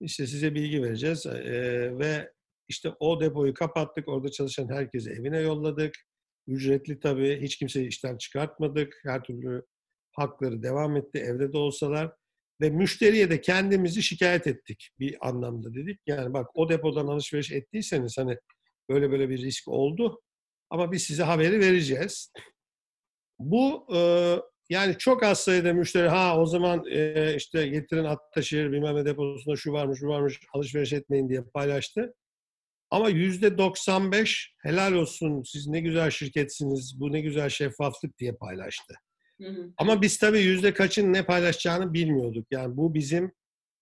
[0.00, 2.32] işte size bilgi vereceğiz ee, ve
[2.70, 4.08] işte o depoyu kapattık.
[4.08, 5.94] Orada çalışan herkesi evine yolladık.
[6.46, 7.40] Ücretli tabii.
[7.42, 9.00] Hiç kimseyi işten çıkartmadık.
[9.02, 9.66] Her türlü
[10.12, 12.12] hakları devam etti evde de olsalar.
[12.60, 16.00] Ve müşteriye de kendimizi şikayet ettik bir anlamda dedik.
[16.06, 18.36] Yani bak o depodan alışveriş ettiyseniz hani
[18.88, 20.20] böyle böyle bir risk oldu.
[20.70, 22.32] Ama biz size haberi vereceğiz.
[23.38, 23.98] Bu e,
[24.70, 29.56] yani çok az sayıda müşteri ha o zaman e, işte getirin Ataşehir bilmem ne deposunda
[29.56, 32.14] şu varmış bu varmış alışveriş etmeyin diye paylaştı.
[32.90, 38.94] Ama yüzde 95 helal olsun siz ne güzel şirketsiniz bu ne güzel şeffaflık diye paylaştı.
[39.76, 42.46] Ama biz tabii yüzde kaçın ne paylaşacağını bilmiyorduk.
[42.50, 43.32] Yani bu bizim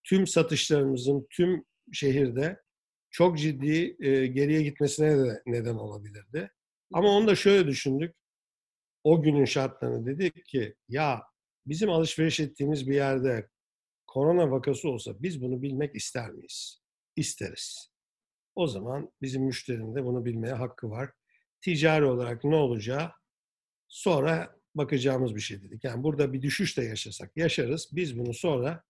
[0.05, 2.61] tüm satışlarımızın tüm şehirde
[3.11, 6.51] çok ciddi e, geriye gitmesine de neden olabilirdi.
[6.93, 8.15] Ama onu da şöyle düşündük.
[9.05, 11.23] O günün şartlarını dedik ki ya
[11.67, 13.49] bizim alışveriş ettiğimiz bir yerde
[14.07, 16.83] korona vakası olsa biz bunu bilmek ister miyiz?
[17.17, 17.91] İsteriz.
[18.59, 21.11] O zaman bizim müşterinin de bunu bilmeye hakkı var.
[21.61, 23.11] Ticari olarak ne olacağı
[23.89, 25.85] sonra bakacağımız bir şey dedik.
[25.85, 27.89] Yani burada bir düşüş de yaşasak yaşarız.
[27.93, 28.83] Biz bunu sonra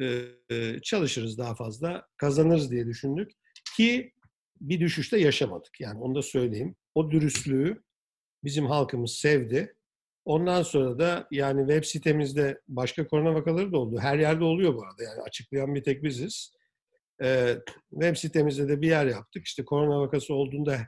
[0.00, 3.32] e, çalışırız daha fazla, kazanırız diye düşündük.
[3.76, 4.12] Ki
[4.60, 5.80] bir düşüşte yaşamadık.
[5.80, 6.76] Yani onu da söyleyeyim.
[6.94, 7.82] O dürüstlüğü
[8.44, 9.76] bizim halkımız sevdi.
[10.24, 13.98] Ondan sonra da yani web sitemizde başka korona vakaları da oldu.
[14.00, 15.02] Her yerde oluyor bu arada.
[15.02, 16.55] Yani açıklayan bir tek biziz.
[17.22, 17.56] Ee,
[17.90, 19.46] web sitemizde de bir yer yaptık.
[19.46, 20.78] İşte korona vakası olduğunda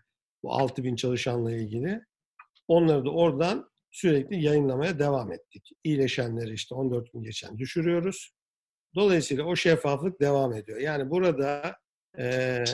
[0.42, 2.00] bu 6000 çalışanla ilgili.
[2.68, 5.70] Onları da oradan sürekli yayınlamaya devam ettik.
[5.84, 8.32] İyileşenleri işte 14 gün geçen düşürüyoruz.
[8.94, 10.80] Dolayısıyla o şeffaflık devam ediyor.
[10.80, 11.76] Yani burada
[12.18, 12.64] e,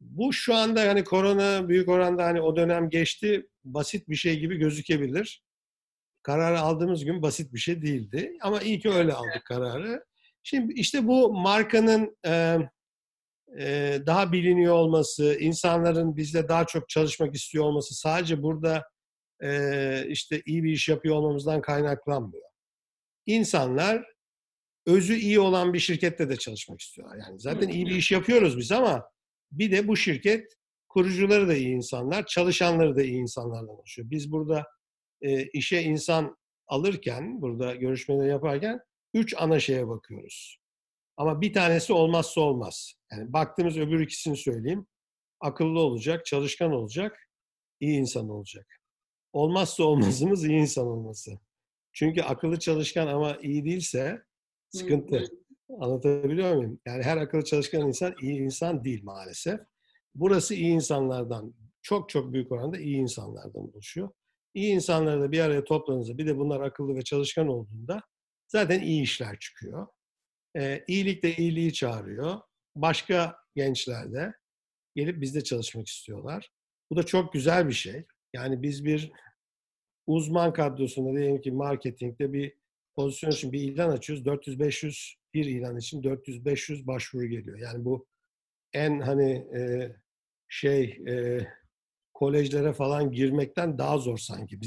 [0.00, 4.56] bu şu anda hani korona büyük oranda hani o dönem geçti basit bir şey gibi
[4.56, 5.44] gözükebilir.
[6.22, 8.32] Kararı aldığımız gün basit bir şey değildi.
[8.42, 10.04] Ama iyi ki öyle aldık kararı.
[10.46, 12.58] Şimdi işte bu markanın e,
[13.58, 18.82] e, daha biliniyor olması, insanların bizle daha çok çalışmak istiyor olması sadece burada
[19.42, 22.48] e, işte iyi bir iş yapıyor olmamızdan kaynaklanmıyor.
[23.26, 24.04] İnsanlar
[24.86, 27.16] özü iyi olan bir şirkette de çalışmak istiyorlar.
[27.16, 29.10] Yani zaten iyi bir iş yapıyoruz biz ama
[29.52, 30.52] bir de bu şirket
[30.88, 34.10] kurucuları da iyi insanlar, çalışanları da iyi insanlardan oluşuyor.
[34.10, 34.66] Biz burada
[35.20, 38.80] e, işe insan alırken, burada görüşmeleri yaparken
[39.14, 40.58] üç ana şeye bakıyoruz.
[41.16, 42.94] Ama bir tanesi olmazsa olmaz.
[43.12, 44.86] Yani baktığımız öbür ikisini söyleyeyim.
[45.40, 47.28] Akıllı olacak, çalışkan olacak,
[47.80, 48.66] iyi insan olacak.
[49.32, 51.38] Olmazsa olmazımız iyi insan olması.
[51.92, 54.22] Çünkü akıllı çalışkan ama iyi değilse
[54.68, 55.24] sıkıntı.
[55.80, 56.80] Anlatabiliyor muyum?
[56.86, 59.60] Yani her akıllı çalışkan insan iyi insan değil maalesef.
[60.14, 64.10] Burası iyi insanlardan, çok çok büyük oranda iyi insanlardan oluşuyor.
[64.54, 68.02] İyi insanları da bir araya topladığınızda, bir de bunlar akıllı ve çalışkan olduğunda
[68.48, 69.86] zaten iyi işler çıkıyor.
[70.56, 72.40] Ee, iyilik de iyiliği çağırıyor.
[72.76, 74.34] Başka gençler de
[74.94, 76.50] gelip bizde çalışmak istiyorlar.
[76.90, 78.06] Bu da çok güzel bir şey.
[78.32, 79.12] Yani biz bir
[80.06, 82.56] uzman kadrosunda diyelim ki marketingde bir
[82.94, 84.26] pozisyon için bir ilan açıyoruz.
[84.26, 87.58] 400-500 bir ilan için 400-500 başvuru geliyor.
[87.58, 88.06] Yani bu
[88.72, 89.92] en hani e,
[90.48, 91.46] şey e,
[92.14, 94.60] kolejlere falan girmekten daha zor sanki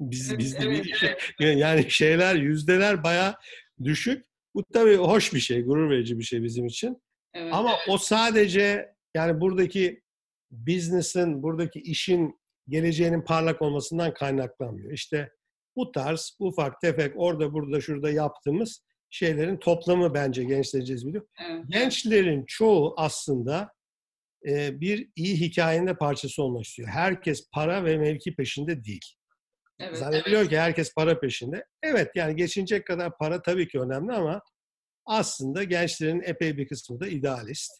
[0.00, 1.08] biz biz bizde evet, bir şey,
[1.40, 1.58] evet.
[1.58, 3.38] yani şeyler yüzdeler baya
[3.84, 4.26] düşük.
[4.54, 7.02] Bu tabii hoş bir şey, gurur verici bir şey bizim için.
[7.34, 7.88] Evet, Ama evet.
[7.88, 10.02] o sadece yani buradaki
[10.50, 14.92] business'ın, buradaki işin geleceğinin parlak olmasından kaynaklanmıyor.
[14.92, 15.30] İşte
[15.76, 21.26] bu tarz ufak tefek orada burada şurada yaptığımız şeylerin toplamı bence gençleri cezbediyor.
[21.50, 21.64] Evet.
[21.68, 23.72] Gençlerin çoğu aslında
[24.48, 26.88] e, bir iyi hikayenin de parçası olmak istiyor.
[26.88, 29.14] Herkes para ve mevki peşinde değil.
[29.80, 30.50] Evet, Zannediyor evet.
[30.50, 31.64] ki herkes para peşinde.
[31.82, 34.42] Evet yani geçinecek kadar para tabii ki önemli ama
[35.06, 37.72] aslında gençlerin epey bir kısmı da idealist.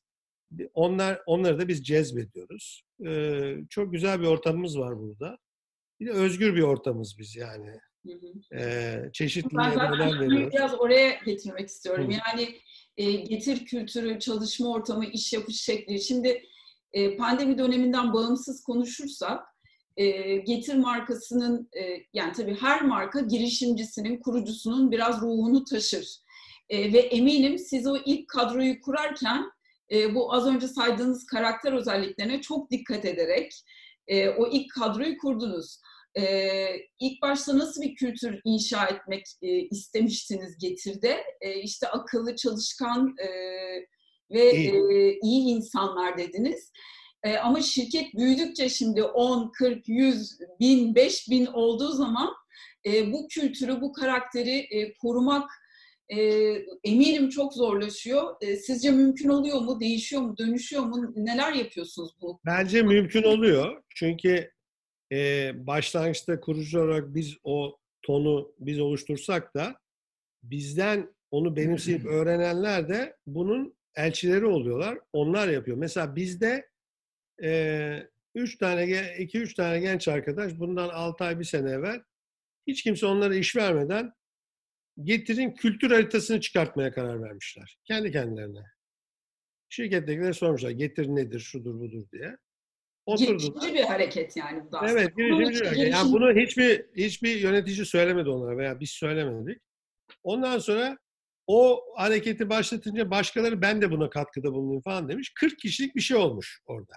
[0.75, 2.83] Onlar onları da biz cezbediyoruz.
[3.07, 5.39] Ee, çok güzel bir ortamımız var burada.
[6.01, 7.71] Bir de özgür bir ortamız biz yani.
[8.07, 8.59] Hı hı.
[8.59, 12.09] Ee, çeşitli ben zaten biraz oraya getirmek istiyorum.
[12.09, 12.13] Hı.
[12.13, 12.59] Yani
[12.97, 16.01] e, getir kültürü, çalışma ortamı, iş yapış şekli.
[16.01, 16.43] Şimdi
[16.93, 19.50] e, pandemi döneminden bağımsız konuşursak
[19.97, 26.17] e, Getir markasının e, yani tabii her marka girişimcisinin, kurucusunun biraz ruhunu taşır.
[26.69, 29.45] E, ve eminim siz o ilk kadroyu kurarken
[29.93, 33.53] e, bu az önce saydığınız karakter özelliklerine çok dikkat ederek
[34.09, 35.79] e, o ilk kadroyu kurdunuz.
[36.19, 36.25] E,
[37.01, 41.25] ilk başta nasıl bir kültür inşa etmek e, istemiştiniz Getir'de?
[41.41, 43.29] E, işte akıllı, çalışkan e,
[44.31, 44.43] ve.
[44.51, 46.73] E, iyi insanlar dediniz.
[47.23, 52.35] E, ama şirket büyüdükçe şimdi 10, 40, 100, 1000, 5000 olduğu zaman
[52.87, 55.51] e, bu kültürü, bu karakteri e, korumak
[56.09, 56.19] e,
[56.85, 58.37] eminim çok zorlaşıyor.
[58.41, 59.81] E, sizce mümkün oluyor mu?
[59.81, 60.37] Değişiyor mu?
[60.39, 61.13] Dönüşüyor mu?
[61.17, 62.41] Neler yapıyorsunuz bu?
[62.47, 63.83] Bence mümkün oluyor.
[63.95, 64.51] Çünkü
[65.13, 69.77] e, başlangıçta kurucu olarak biz o tonu biz oluştursak da
[70.43, 74.99] bizden onu benimseyip öğrenenler de bunun elçileri oluyorlar.
[75.13, 75.77] Onlar yapıyor.
[75.77, 76.70] Mesela bizde
[77.43, 82.03] e, üç tane, iki üç tane genç arkadaş bundan altı ay bir sene evvel
[82.67, 84.13] hiç kimse onlara iş vermeden
[85.03, 87.79] getirin kültür haritasını çıkartmaya karar vermişler.
[87.85, 88.63] Kendi kendilerine.
[89.69, 92.37] Şirkettekileri sormuşlar getir nedir, şudur budur diye.
[93.17, 95.01] Girişimci bir hareket yani bu da aslında.
[95.01, 95.93] Evet, girişimci bir hareket.
[95.93, 99.63] Yani bunu hiçbir hiçbir yönetici söylemedi onlara veya biz söylemedik.
[100.23, 100.99] Ondan sonra
[101.47, 105.33] o hareketi başlatınca başkaları ben de buna katkıda bulunayım falan demiş.
[105.35, 106.95] 40 kişilik bir şey olmuş orada.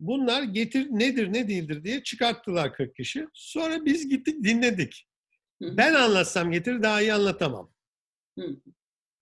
[0.00, 3.26] Bunlar getir nedir ne değildir diye çıkarttılar 40 kişi.
[3.32, 5.08] Sonra biz gittik dinledik.
[5.62, 5.76] Hı.
[5.76, 7.72] Ben anlatsam getir daha iyi anlatamam.
[8.38, 8.56] Hı.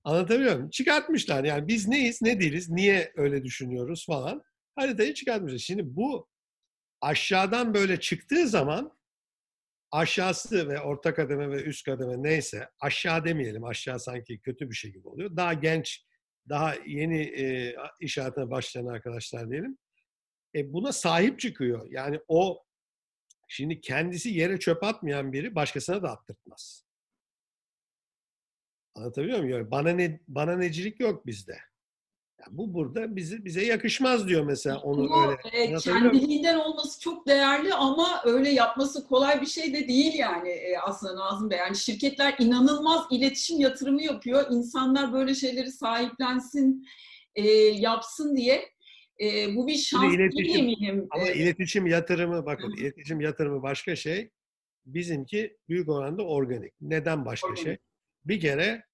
[0.04, 0.70] Anlatabiliyor muyum?
[0.70, 4.42] Çıkartmışlar yani biz neyiz ne değiliz niye öyle düşünüyoruz falan
[4.76, 5.62] haritayı çıkartmışız.
[5.62, 6.28] Şimdi bu
[7.00, 8.96] aşağıdan böyle çıktığı zaman
[9.90, 14.92] aşağısı ve orta kademe ve üst kademe neyse aşağı demeyelim aşağı sanki kötü bir şey
[14.92, 15.36] gibi oluyor.
[15.36, 16.04] Daha genç,
[16.48, 19.78] daha yeni e, iş hayatına başlayan arkadaşlar diyelim.
[20.56, 21.86] E, buna sahip çıkıyor.
[21.90, 22.66] Yani o
[23.48, 26.84] Şimdi kendisi yere çöp atmayan biri başkasına da attırtmaz.
[28.94, 29.58] Anlatabiliyor muyum?
[29.58, 31.58] Yani bana ne bana necilik yok bizde.
[32.40, 35.40] Ya bu burada bize bize yakışmaz diyor mesela onu Bu, öyle.
[35.52, 40.78] e, kendiliğinden olması çok değerli ama öyle yapması kolay bir şey de değil yani e,
[40.78, 41.58] aslında Nazım Bey.
[41.58, 44.50] Yani şirketler inanılmaz iletişim yatırımı yapıyor.
[44.50, 46.86] İnsanlar böyle şeyleri sahiplensin,
[47.34, 48.75] e, yapsın diye.
[49.20, 51.06] E, bu bir şans değil eminim.
[51.10, 52.80] Ama iletişim yatırımı bakın Hı hı.
[52.80, 54.30] iletişim yatırımı başka şey.
[54.86, 56.72] Bizimki büyük oranda organik.
[56.80, 57.64] Neden başka Organik.
[57.64, 57.78] şey?
[58.24, 58.84] Bir kere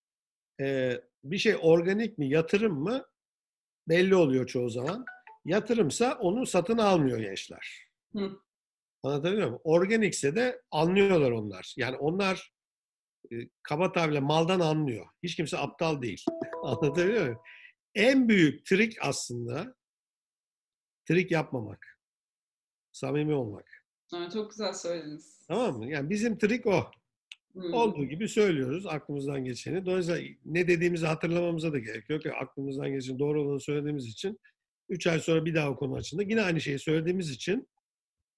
[0.61, 3.07] e, bir şey organik mi yatırım mı
[3.89, 5.05] belli oluyor çoğu zaman.
[5.45, 7.89] Yatırımsa onu satın almıyor gençler.
[8.17, 8.41] Hı.
[9.03, 9.61] Anlatabiliyor muyum?
[9.65, 11.75] Organikse de anlıyorlar onlar.
[11.77, 12.53] Yani onlar
[13.33, 15.07] e, kaba tabirle maldan anlıyor.
[15.23, 16.25] Hiç kimse aptal değil.
[16.63, 17.39] Anlatabiliyor muyum?
[17.95, 19.75] En büyük trik aslında
[21.05, 21.99] trik yapmamak.
[22.93, 23.85] Samimi olmak.
[24.11, 25.45] ha, çok güzel söylediniz.
[25.49, 25.91] Tamam mı?
[25.91, 26.91] Yani bizim trik o.
[27.55, 27.77] Hı.
[27.77, 29.87] Olduğu gibi söylüyoruz aklımızdan geçeni.
[29.87, 32.25] Dolayısıyla ne dediğimizi hatırlamamıza da gerek yok.
[32.25, 34.41] Yani aklımızdan geçen doğru olanı söylediğimiz için
[34.89, 37.69] 3 ay sonra bir daha o konu açında yine aynı şeyi söylediğimiz için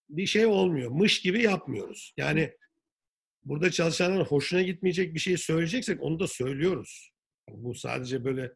[0.09, 0.91] bir şey olmuyor.
[0.91, 2.15] Mış gibi yapmıyoruz.
[2.17, 2.53] Yani
[3.45, 7.11] burada çalışanların hoşuna gitmeyecek bir şey söyleyeceksek onu da söylüyoruz.
[7.51, 8.53] Bu sadece böyle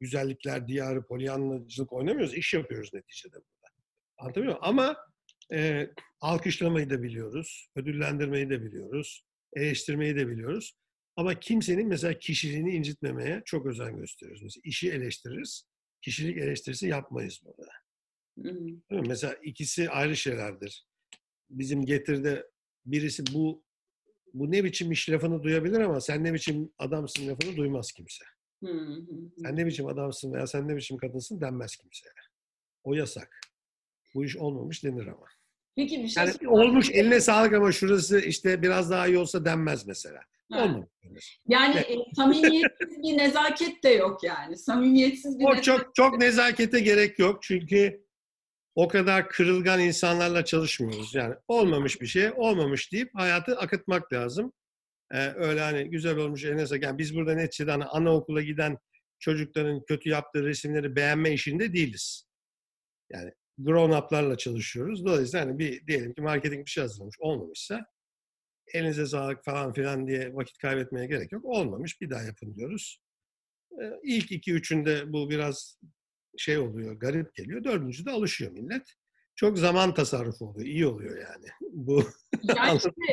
[0.00, 2.34] güzellikler diyarı, polyanlacılık oynamıyoruz.
[2.34, 3.74] iş yapıyoruz neticede burada.
[4.18, 4.64] Anlatabiliyor muyum?
[4.68, 4.96] Ama
[5.52, 7.68] e, alkışlamayı da biliyoruz.
[7.76, 10.76] Ödüllendirmeyi de biliyoruz eleştirmeyi de biliyoruz.
[11.16, 14.42] Ama kimsenin mesela kişiliğini incitmemeye çok özen gösteriyoruz.
[14.42, 15.64] Mesela işi eleştiririz,
[16.02, 17.72] kişilik eleştirisi yapmayız burada.
[18.36, 18.80] Mi?
[18.90, 20.86] Mesela ikisi ayrı şeylerdir.
[21.50, 22.46] Bizim getirde
[22.86, 23.64] birisi bu
[24.34, 28.24] bu ne biçim iş lafını duyabilir ama sen ne biçim adamsın lafını duymaz kimse.
[29.42, 32.12] Sen ne biçim adamsın veya sen ne biçim kadınsın denmez kimseye.
[32.84, 33.40] O yasak.
[34.14, 35.26] Bu iş olmamış denir ama.
[35.76, 39.86] Peki bir şey Yani olmuş eline sağlık ama şurası işte biraz daha iyi olsa denmez
[39.86, 40.20] mesela.
[40.54, 41.40] Olmamış.
[41.48, 44.56] Yani e, samimiyetsiz bir nezaket de yok yani.
[44.56, 48.04] Samimiyetsiz bir O nezaket çok çok nezakete gerek yok çünkü
[48.74, 51.14] o kadar kırılgan insanlarla çalışmıyoruz.
[51.14, 54.52] Yani olmamış bir şey, olmamış deyip hayatı akıtmak lazım.
[55.12, 56.82] Ee, öyle hani güzel olmuş sağlık.
[56.82, 58.78] Yani biz burada neticede hani anaokula giden
[59.18, 62.24] çocukların kötü yaptığı resimleri beğenme işinde değiliz.
[63.10, 65.04] Yani grown up'larla çalışıyoruz.
[65.04, 67.86] Dolayısıyla hani bir diyelim ki marketing bir şey hazırlamış olmamışsa
[68.74, 71.44] elinize sağlık falan filan diye vakit kaybetmeye gerek yok.
[71.44, 73.00] Olmamış bir daha yapın diyoruz.
[73.82, 75.78] Ee, İlk iki üçünde bu biraz
[76.36, 77.64] şey oluyor, garip geliyor.
[77.64, 78.94] Dördüncü de alışıyor millet.
[79.36, 80.66] Çok zaman tasarrufu oluyor.
[80.66, 81.46] iyi oluyor yani.
[81.72, 82.04] Bu
[82.42, 83.12] Yani e,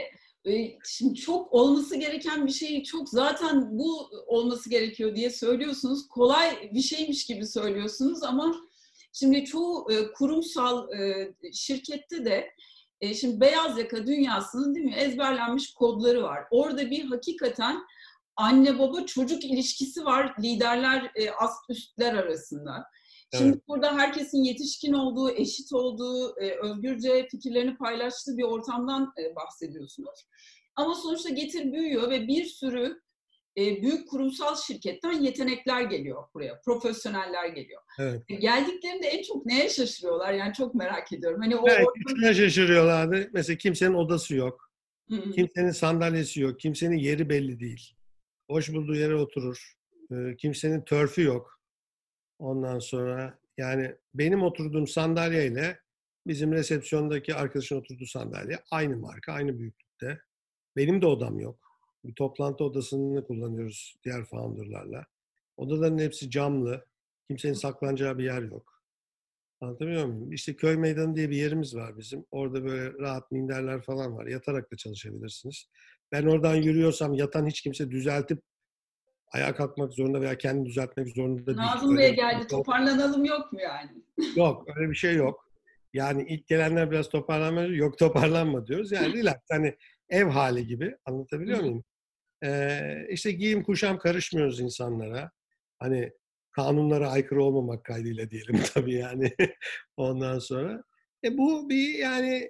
[0.86, 6.08] şimdi çok olması gereken bir şeyi çok zaten bu olması gerekiyor diye söylüyorsunuz.
[6.08, 8.56] Kolay bir şeymiş gibi söylüyorsunuz ama
[9.14, 12.52] şimdi çoğu e, kurumsal e, şirkette de
[13.02, 16.44] e, şimdi beyaz yaka dünyasının değil mi ezberlenmiş kodları var.
[16.52, 17.78] Orada bir hakikaten
[18.36, 21.12] anne baba çocuk ilişkisi var liderler
[21.70, 22.86] üstler arasında.
[23.36, 30.26] Şimdi burada herkesin yetişkin olduğu, eşit olduğu, e, özgürce fikirlerini paylaştığı bir ortamdan e, bahsediyorsunuz.
[30.76, 33.02] Ama sonuçta getir büyüyor ve bir sürü
[33.58, 37.82] e, büyük kurumsal şirketten yetenekler geliyor buraya, profesyoneller geliyor.
[38.00, 38.24] Evet.
[38.30, 40.34] E, Geldiklerinde en çok neye şaşırıyorlar?
[40.34, 41.42] Yani çok merak ediyorum.
[41.42, 43.30] Hani o belki ortam- şaşırıyorlardı.
[43.34, 44.72] Mesela kimsenin odası yok.
[45.36, 46.60] Kimsenin sandalyesi yok.
[46.60, 47.94] Kimsenin yeri belli değil.
[48.50, 49.74] Hoş bulduğu yere oturur.
[50.38, 51.57] Kimsenin törfü yok.
[52.39, 55.80] Ondan sonra yani benim oturduğum sandalyeyle
[56.28, 60.21] bizim resepsiyondaki arkadaşın oturduğu sandalye aynı marka, aynı büyüklükte.
[60.76, 61.60] Benim de odam yok.
[62.06, 65.06] Bir toplantı odasını kullanıyoruz diğer founderlarla.
[65.58, 66.86] Odaların hepsi camlı.
[67.28, 68.84] Kimsenin saklanacağı bir yer yok.
[69.62, 70.32] Anlatabiliyor muyum?
[70.32, 72.26] İşte köy meydanı diye bir yerimiz var bizim.
[72.32, 74.28] Orada böyle rahat minderler falan var.
[74.28, 75.69] Yatarak da çalışabilirsiniz.
[76.12, 78.41] Ben oradan yürüyorsam yatan hiç kimse düzeltip
[79.32, 81.58] ayağa kalkmak zorunda veya kendini düzeltmek zorunda değil.
[81.58, 82.50] Nazım Bey geldi şey yok.
[82.50, 83.92] toparlanalım yok mu yani?
[84.36, 85.48] Yok öyle bir şey yok.
[85.94, 88.92] Yani ilk gelenler biraz toparlanma yok toparlanma diyoruz.
[88.92, 89.78] Yani relax hani
[90.10, 91.84] ev hali gibi anlatabiliyor muyum?
[92.44, 95.32] Ee, işte giyim kuşam karışmıyoruz insanlara.
[95.80, 96.12] Hani
[96.52, 99.32] kanunlara aykırı olmamak kaydıyla diyelim tabii yani
[99.98, 100.84] ondan sonra.
[101.24, 102.50] E bu bir yani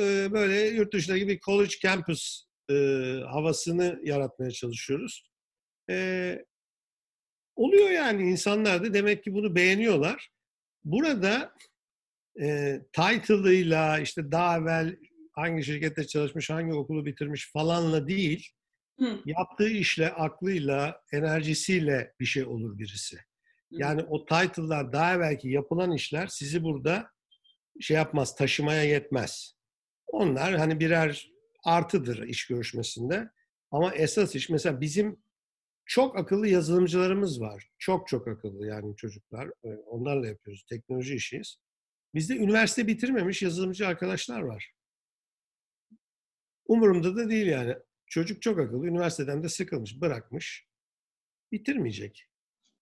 [0.00, 2.74] e, böyle yurt dışındaki bir college campus e,
[3.26, 5.27] havasını yaratmaya çalışıyoruz.
[5.90, 6.38] E,
[7.56, 10.30] oluyor yani insanlar da demek ki bunu beğeniyorlar.
[10.84, 11.54] Burada
[12.40, 14.96] e, title'ıyla işte daha evvel
[15.32, 18.48] hangi şirkette çalışmış, hangi okulu bitirmiş falanla değil,
[18.98, 19.20] Hı.
[19.26, 23.18] yaptığı işle, aklıyla, enerjisiyle bir şey olur birisi.
[23.70, 27.10] Yani o title'lar daha evvelki yapılan işler sizi burada
[27.80, 29.54] şey yapmaz, taşımaya yetmez.
[30.06, 31.30] Onlar hani birer
[31.64, 33.30] artıdır iş görüşmesinde.
[33.70, 35.22] Ama esas iş mesela bizim
[35.88, 37.70] çok akıllı yazılımcılarımız var.
[37.78, 39.50] Çok çok akıllı yani çocuklar.
[39.64, 40.64] Ee, onlarla yapıyoruz.
[40.68, 41.56] Teknoloji işiyiz.
[42.14, 44.72] Bizde üniversite bitirmemiş yazılımcı arkadaşlar var.
[46.66, 47.76] Umurumda da değil yani.
[48.06, 48.86] Çocuk çok akıllı.
[48.86, 50.00] Üniversiteden de sıkılmış.
[50.00, 50.66] Bırakmış.
[51.52, 52.28] Bitirmeyecek.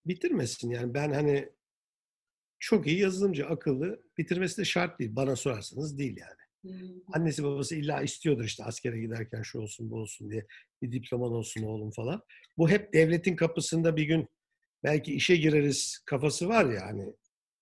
[0.05, 0.93] Bitirmesin yani.
[0.93, 1.49] Ben hani
[2.59, 4.03] çok iyi yazılımcı, akıllı.
[4.17, 5.15] Bitirmesi de şart değil.
[5.15, 6.46] Bana sorarsanız değil yani.
[7.13, 10.45] Annesi babası illa istiyordur işte askere giderken şu olsun bu olsun diye
[10.81, 12.21] bir diploman olsun oğlum falan.
[12.57, 14.27] Bu hep devletin kapısında bir gün
[14.83, 17.13] belki işe gireriz kafası var ya hani.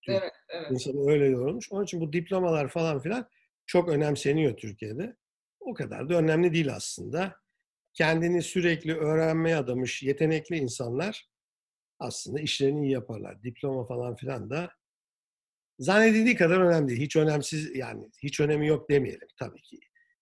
[0.07, 0.71] Evet, evet.
[0.71, 1.71] İnsanı öyle yorulmuş.
[1.71, 3.29] Onun için bu diplomalar falan filan
[3.65, 5.15] çok önemseniyor Türkiye'de.
[5.59, 7.35] O kadar da önemli değil aslında.
[7.93, 11.29] Kendini sürekli öğrenmeye adamış yetenekli insanlar
[11.99, 13.43] aslında işlerini iyi yaparlar.
[13.43, 14.69] Diploma falan filan da
[15.79, 17.01] zannedildiği kadar önemli değil.
[17.01, 19.79] Hiç önemsiz yani hiç önemi yok demeyelim tabii ki.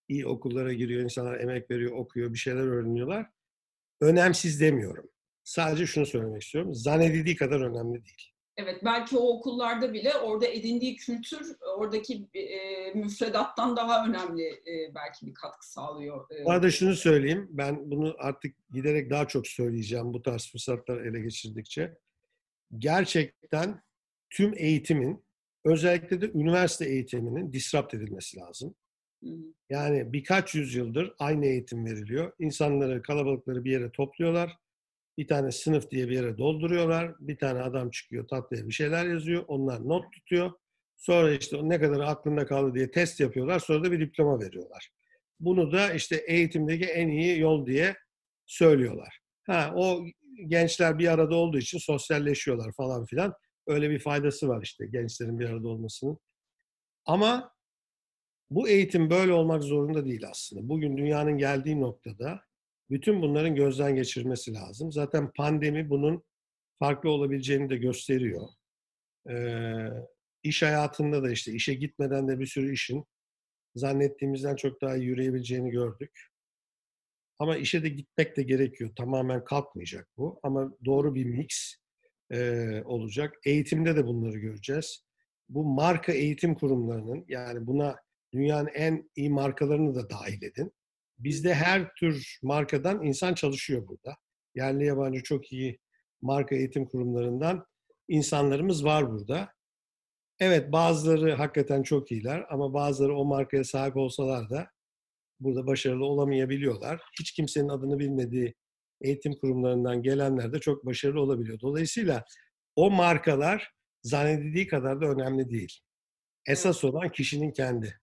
[0.07, 3.25] İyi okullara giriyor, insanlar emek veriyor, okuyor, bir şeyler öğreniyorlar.
[4.01, 5.09] Önemsiz demiyorum.
[5.43, 6.73] Sadece şunu söylemek istiyorum.
[6.73, 8.33] Zannedildiği kadar önemli değil.
[8.57, 15.27] Evet, belki o okullarda bile orada edindiği kültür oradaki e, müfredattan daha önemli e, belki
[15.27, 16.31] bir katkı sağlıyor.
[16.31, 16.45] E.
[16.45, 17.47] Bu arada şunu söyleyeyim.
[17.51, 21.97] Ben bunu artık giderek daha çok söyleyeceğim bu tarz fırsatlar ele geçirdikçe.
[22.77, 23.83] Gerçekten
[24.29, 25.22] tüm eğitimin
[25.65, 28.75] özellikle de üniversite eğitiminin disrupt edilmesi lazım.
[29.69, 32.31] Yani birkaç yüzyıldır aynı eğitim veriliyor.
[32.39, 34.57] İnsanları, kalabalıkları bir yere topluyorlar.
[35.17, 37.15] Bir tane sınıf diye bir yere dolduruyorlar.
[37.19, 39.43] Bir tane adam çıkıyor tatlıya bir şeyler yazıyor.
[39.47, 40.51] Onlar not tutuyor.
[40.97, 43.59] Sonra işte ne kadar aklında kaldı diye test yapıyorlar.
[43.59, 44.89] Sonra da bir diploma veriyorlar.
[45.39, 47.95] Bunu da işte eğitimdeki en iyi yol diye
[48.45, 49.19] söylüyorlar.
[49.43, 50.05] Ha o
[50.47, 53.33] gençler bir arada olduğu için sosyalleşiyorlar falan filan.
[53.67, 56.17] Öyle bir faydası var işte gençlerin bir arada olmasının.
[57.05, 57.53] Ama
[58.49, 60.69] bu eğitim böyle olmak zorunda değil aslında.
[60.69, 62.41] Bugün dünyanın geldiği noktada
[62.89, 64.91] bütün bunların gözden geçirmesi lazım.
[64.91, 66.23] Zaten pandemi bunun
[66.79, 68.47] farklı olabileceğini de gösteriyor.
[69.29, 69.87] Ee,
[70.43, 73.05] iş hayatında da işte işe gitmeden de bir sürü işin
[73.75, 76.29] zannettiğimizden çok daha iyi yürüyebileceğini gördük.
[77.39, 78.95] Ama işe de gitmek de gerekiyor.
[78.95, 80.39] Tamamen kalkmayacak bu.
[80.43, 81.82] Ama doğru bir mix
[82.31, 83.33] e, olacak.
[83.45, 85.05] Eğitimde de bunları göreceğiz.
[85.49, 87.95] Bu marka eğitim kurumlarının yani buna
[88.33, 90.71] dünyanın en iyi markalarını da dahil edin.
[91.17, 94.17] Bizde her tür markadan insan çalışıyor burada.
[94.55, 95.79] Yerli yabancı çok iyi
[96.21, 97.65] marka eğitim kurumlarından
[98.07, 99.53] insanlarımız var burada.
[100.39, 104.67] Evet bazıları hakikaten çok iyiler ama bazıları o markaya sahip olsalar da
[105.39, 107.01] burada başarılı olamayabiliyorlar.
[107.19, 108.55] Hiç kimsenin adını bilmediği
[109.03, 111.59] eğitim kurumlarından gelenler de çok başarılı olabiliyor.
[111.59, 112.23] Dolayısıyla
[112.75, 113.71] o markalar
[114.03, 115.79] zannedildiği kadar da önemli değil.
[116.47, 117.99] Esas olan kişinin kendi.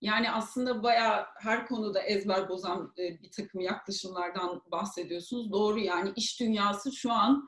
[0.00, 5.52] Yani aslında bayağı her konuda ezber bozan e, bir takım yaklaşımlardan bahsediyorsunuz.
[5.52, 7.46] Doğru yani iş dünyası şu an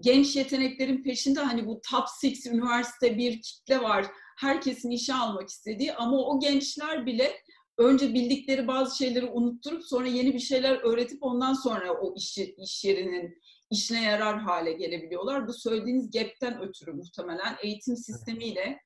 [0.00, 4.06] genç yeteneklerin peşinde hani bu top six üniversite bir kitle var.
[4.38, 7.32] Herkesin işe almak istediği ama o gençler bile
[7.78, 12.84] önce bildikleri bazı şeyleri unutturup sonra yeni bir şeyler öğretip ondan sonra o işi, iş
[12.84, 13.38] yerinin
[13.70, 15.48] işine yarar hale gelebiliyorlar.
[15.48, 18.78] Bu söylediğiniz gap'ten ötürü muhtemelen eğitim sistemiyle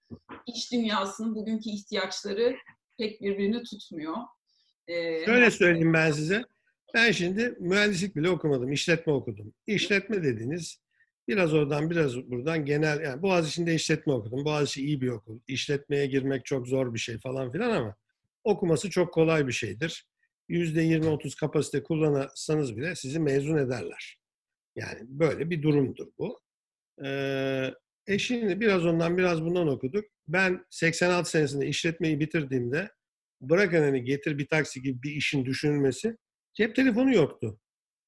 [0.46, 2.56] iş dünyasının bugünkü ihtiyaçları
[2.98, 4.16] pek birbirini tutmuyor.
[4.88, 6.44] Ee, Şöyle söyleyeyim ben size.
[6.94, 8.72] Ben şimdi mühendislik bile okumadım.
[8.72, 9.54] işletme okudum.
[9.66, 10.80] İşletme dediğiniz
[11.28, 14.44] biraz oradan biraz buradan genel yani Boğaziçi'nde işletme okudum.
[14.44, 15.38] Boğaziçi iyi bir okul.
[15.48, 17.96] İşletmeye girmek çok zor bir şey falan filan ama
[18.44, 20.08] okuması çok kolay bir şeydir.
[20.48, 24.18] %20-30 kapasite kullanırsanız bile sizi mezun ederler.
[24.76, 26.40] Yani böyle bir durumdur bu.
[27.04, 27.70] Ee,
[28.06, 30.04] e şimdi biraz ondan biraz bundan okuduk.
[30.28, 32.90] Ben 86 senesinde işletmeyi bitirdiğimde
[33.40, 36.16] bırakın hani getir bir taksi gibi bir işin düşünülmesi
[36.54, 37.60] cep telefonu yoktu.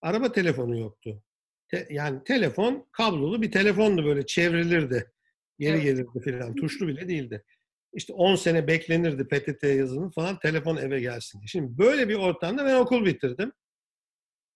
[0.03, 1.23] Araba telefonu yoktu.
[1.69, 5.13] Te, yani telefon kablolu bir telefondu böyle çevrilirdi.
[5.59, 5.83] Geri evet.
[5.83, 6.55] gelirdi filan.
[6.55, 7.45] Tuşlu bile değildi.
[7.95, 11.41] İşte 10 sene beklenirdi PTT yazının falan telefon eve gelsin.
[11.47, 13.53] Şimdi böyle bir ortamda ben okul bitirdim.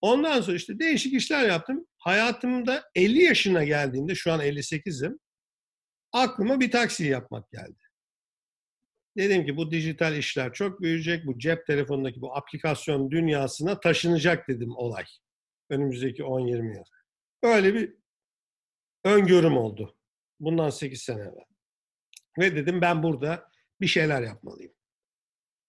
[0.01, 1.87] Ondan sonra işte değişik işler yaptım.
[1.99, 5.19] Hayatımda 50 yaşına geldiğimde şu an 58'im
[6.13, 7.79] aklıma bir taksi yapmak geldi.
[9.17, 11.27] Dedim ki bu dijital işler çok büyüyecek.
[11.27, 15.05] Bu cep telefonundaki bu aplikasyon dünyasına taşınacak dedim olay.
[15.71, 16.85] Önümüzdeki 10-20 yıl.
[17.43, 17.95] Öyle bir
[19.05, 19.97] öngörüm oldu.
[20.41, 21.56] Bundan 8 sene evvel.
[22.39, 24.73] Ve dedim ben burada bir şeyler yapmalıyım.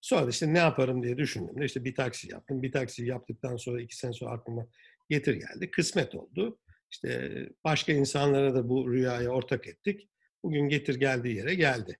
[0.00, 1.62] Sonra işte ne yaparım diye düşündüm.
[1.62, 2.62] İşte bir taksi yaptım.
[2.62, 4.66] Bir taksi yaptıktan sonra iki sene sonra aklıma
[5.10, 5.70] getir geldi.
[5.70, 6.58] Kısmet oldu.
[6.90, 7.32] İşte
[7.64, 10.08] başka insanlara da bu rüyaya ortak ettik.
[10.44, 11.98] Bugün getir geldiği yere geldi.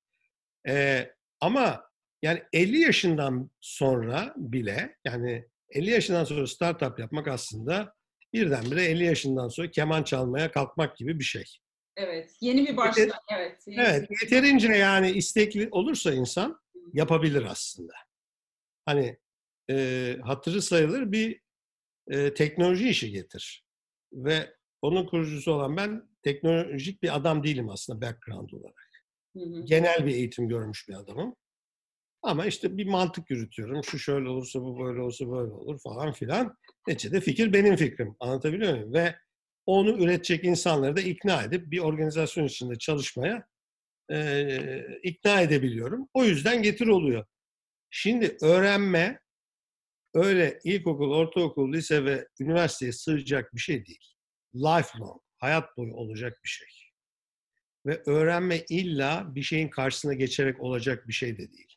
[0.69, 1.89] Ee, ama
[2.23, 7.95] Yani 50 yaşından sonra bile yani 50 yaşından sonra startup yapmak aslında
[8.33, 11.45] birdenbire 50 yaşından sonra keman çalmaya kalkmak gibi bir şey.
[11.99, 13.15] Evet, yeni bir başlangıç.
[13.37, 16.61] Evet, yeni evet, yeterince yani istekli olursa insan
[16.93, 17.93] yapabilir aslında.
[18.87, 19.19] Hani
[19.71, 21.41] e, hatırı sayılır bir
[22.11, 23.65] e, teknoloji işi getir.
[24.13, 29.05] Ve onun kurucusu olan ben teknolojik bir adam değilim aslında background olarak.
[29.37, 29.65] Hı hı.
[29.65, 31.37] Genel bir eğitim görmüş bir adamım.
[32.23, 33.85] Ama işte bir mantık yürütüyorum.
[33.85, 36.57] Şu şöyle olursa bu böyle olursa böyle olur falan filan.
[36.87, 38.17] Neticede fikir benim fikrim.
[38.21, 38.93] Anlatabiliyor muyum?
[38.93, 39.15] Ve
[39.69, 43.49] onu üretecek insanları da ikna edip bir organizasyon içinde çalışmaya
[44.11, 46.09] e, ikna edebiliyorum.
[46.15, 47.27] O yüzden getir oluyor.
[47.91, 49.21] Şimdi öğrenme
[50.15, 54.15] öyle ilkokul, ortaokul, lise ve üniversiteye sığacak bir şey değil.
[54.55, 56.69] Lifelong, hayat boyu olacak bir şey.
[57.87, 61.77] Ve öğrenme illa bir şeyin karşısına geçerek olacak bir şey de değil.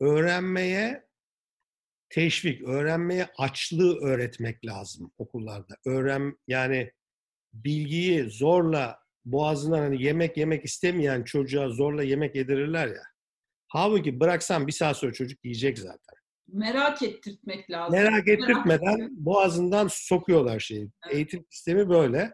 [0.00, 1.08] Öğrenmeye
[2.08, 5.76] teşvik, öğrenmeye açlığı öğretmek lazım okullarda.
[5.86, 6.92] Öğren yani
[7.64, 13.02] bilgiyi zorla boğazından hani yemek yemek istemeyen çocuğa zorla yemek yedirirler ya.
[13.68, 16.18] Halbuki bıraksan bir saat sonra çocuk yiyecek zaten.
[16.48, 17.98] Merak ettirtmek lazım.
[17.98, 20.90] Merak ettirtmeden Merak boğazından sokuyorlar şeyi.
[21.06, 21.14] Evet.
[21.16, 22.32] Eğitim sistemi böyle.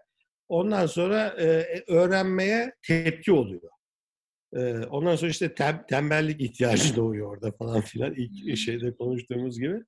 [0.49, 3.71] Ondan sonra e, öğrenmeye tepki oluyor.
[4.57, 8.15] E, ondan sonra işte tem, tembellik ihtiyacı doğuyor orada falan filan.
[8.15, 9.85] İlk şeyde konuştuğumuz gibi.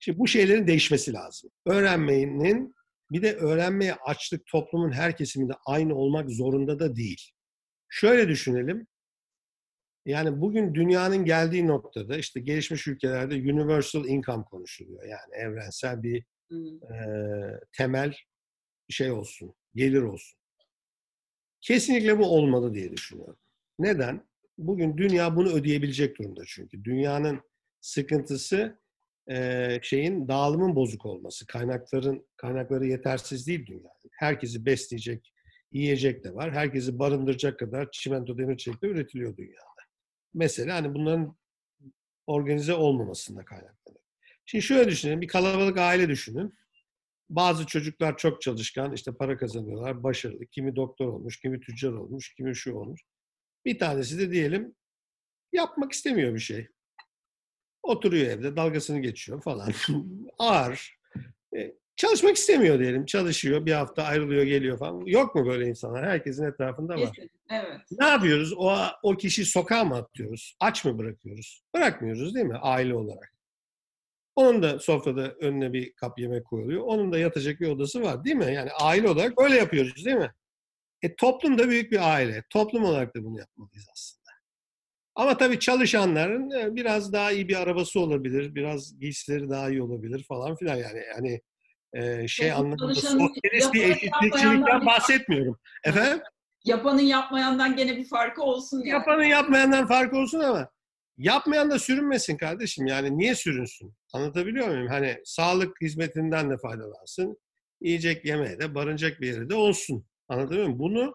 [0.00, 1.50] Şimdi bu şeylerin değişmesi lazım.
[1.66, 2.74] Öğrenmenin
[3.10, 7.30] bir de öğrenmeye açlık toplumun her kesiminde aynı olmak zorunda da değil.
[7.88, 8.86] Şöyle düşünelim.
[10.06, 15.02] Yani bugün dünyanın geldiği noktada işte gelişmiş ülkelerde universal income konuşuluyor.
[15.02, 16.24] Yani evrensel bir
[16.82, 16.96] e,
[17.72, 18.14] temel
[18.88, 20.38] şey olsun, gelir olsun.
[21.60, 23.38] Kesinlikle bu olmalı diye düşünüyorum.
[23.78, 24.28] Neden?
[24.58, 26.84] Bugün dünya bunu ödeyebilecek durumda çünkü.
[26.84, 27.40] Dünyanın
[27.80, 28.80] sıkıntısı
[29.82, 31.46] şeyin dağılımın bozuk olması.
[31.46, 34.10] Kaynakların kaynakları yetersiz değil dünyanın.
[34.10, 35.32] Herkesi besleyecek,
[35.72, 36.52] yiyecek de var.
[36.52, 39.64] Herkesi barındıracak kadar çimento demir çelik de üretiliyor dünyada.
[40.34, 41.36] Mesela hani bunların
[42.26, 44.04] organize olmamasında kaynaklanıyor.
[44.46, 46.54] Şimdi şöyle düşünün, bir kalabalık aile düşünün.
[47.30, 50.46] Bazı çocuklar çok çalışkan, işte para kazanıyorlar, başarılı.
[50.46, 53.00] Kimi doktor olmuş, kimi tüccar olmuş, kimi şu olmuş.
[53.64, 54.74] Bir tanesi de diyelim
[55.52, 56.68] yapmak istemiyor bir şey.
[57.82, 59.72] Oturuyor evde, dalgasını geçiyor falan.
[60.38, 60.98] Ağır.
[61.56, 63.06] E, çalışmak istemiyor diyelim.
[63.06, 65.02] Çalışıyor, bir hafta ayrılıyor, geliyor falan.
[65.06, 66.06] Yok mu böyle insanlar?
[66.06, 67.16] Herkesin etrafında var.
[67.50, 67.80] Evet.
[67.98, 68.52] Ne yapıyoruz?
[68.56, 70.56] O, o kişi sokağa mı atıyoruz?
[70.60, 71.62] Aç mı bırakıyoruz?
[71.74, 72.56] Bırakmıyoruz değil mi?
[72.56, 73.34] Aile olarak.
[74.36, 76.82] Onun da sofrada önüne bir kap yemek koyuluyor.
[76.82, 78.54] Onun da yatacak bir odası var değil mi?
[78.54, 80.32] Yani aile olarak öyle yapıyoruz değil mi?
[81.02, 82.44] E toplum da büyük bir aile.
[82.50, 84.17] Toplum olarak da bunu yapmalıyız aslında.
[85.18, 90.24] Ama tabii çalışanların e, biraz daha iyi bir arabası olabilir, biraz giysileri daha iyi olabilir
[90.28, 91.02] falan filan yani.
[91.16, 91.40] Yani
[91.92, 95.58] e, şey anlamında sosyalist bir eşitlikçilikten bahsetmiyorum.
[95.84, 96.20] Efendim?
[96.64, 98.88] Yapanın yapmayandan gene bir farkı olsun yani.
[98.88, 100.68] Yapanın yapmayandan farkı olsun ama
[101.16, 102.86] yapmayan da sürünmesin kardeşim.
[102.86, 103.94] Yani niye sürünsün?
[104.12, 104.88] Anlatabiliyor muyum?
[104.88, 107.38] Hani sağlık hizmetinden de faydalansın.
[107.80, 110.06] Yiyecek yemeğe de barınacak bir yeri de olsun.
[110.28, 110.78] Anlatabiliyor muyum?
[110.78, 111.14] Bunu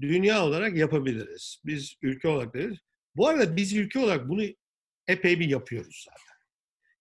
[0.00, 1.62] dünya olarak yapabiliriz.
[1.64, 2.58] Biz ülke olarak da
[3.18, 4.42] bu arada biz ülke olarak bunu
[5.06, 6.38] epey bir yapıyoruz zaten.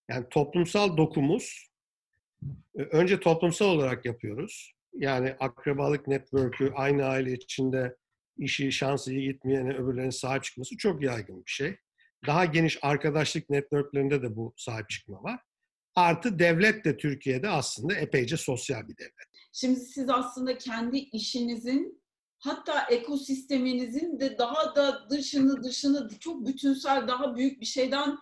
[0.09, 1.69] Yani toplumsal dokumuz
[2.75, 4.73] e, önce toplumsal olarak yapıyoruz.
[4.93, 7.95] Yani akrabalık network'ü aynı aile içinde
[8.37, 11.77] işi şansı iyi gitmeyene öbürlerine sahip çıkması çok yaygın bir şey.
[12.27, 15.39] Daha geniş arkadaşlık networklerinde de bu sahip çıkma var.
[15.95, 19.27] Artı devlet de Türkiye'de aslında epeyce sosyal bir devlet.
[19.53, 22.01] Şimdi siz aslında kendi işinizin
[22.39, 28.17] hatta ekosisteminizin de daha da dışını dışını çok bütünsel daha büyük bir şeyden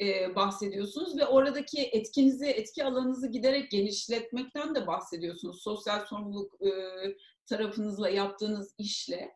[0.00, 5.62] e, bahsediyorsunuz ve oradaki etkinizi, etki alanınızı giderek genişletmekten de bahsediyorsunuz.
[5.62, 6.70] Sosyal sorumluluk e,
[7.46, 9.30] tarafınızla yaptığınız işle.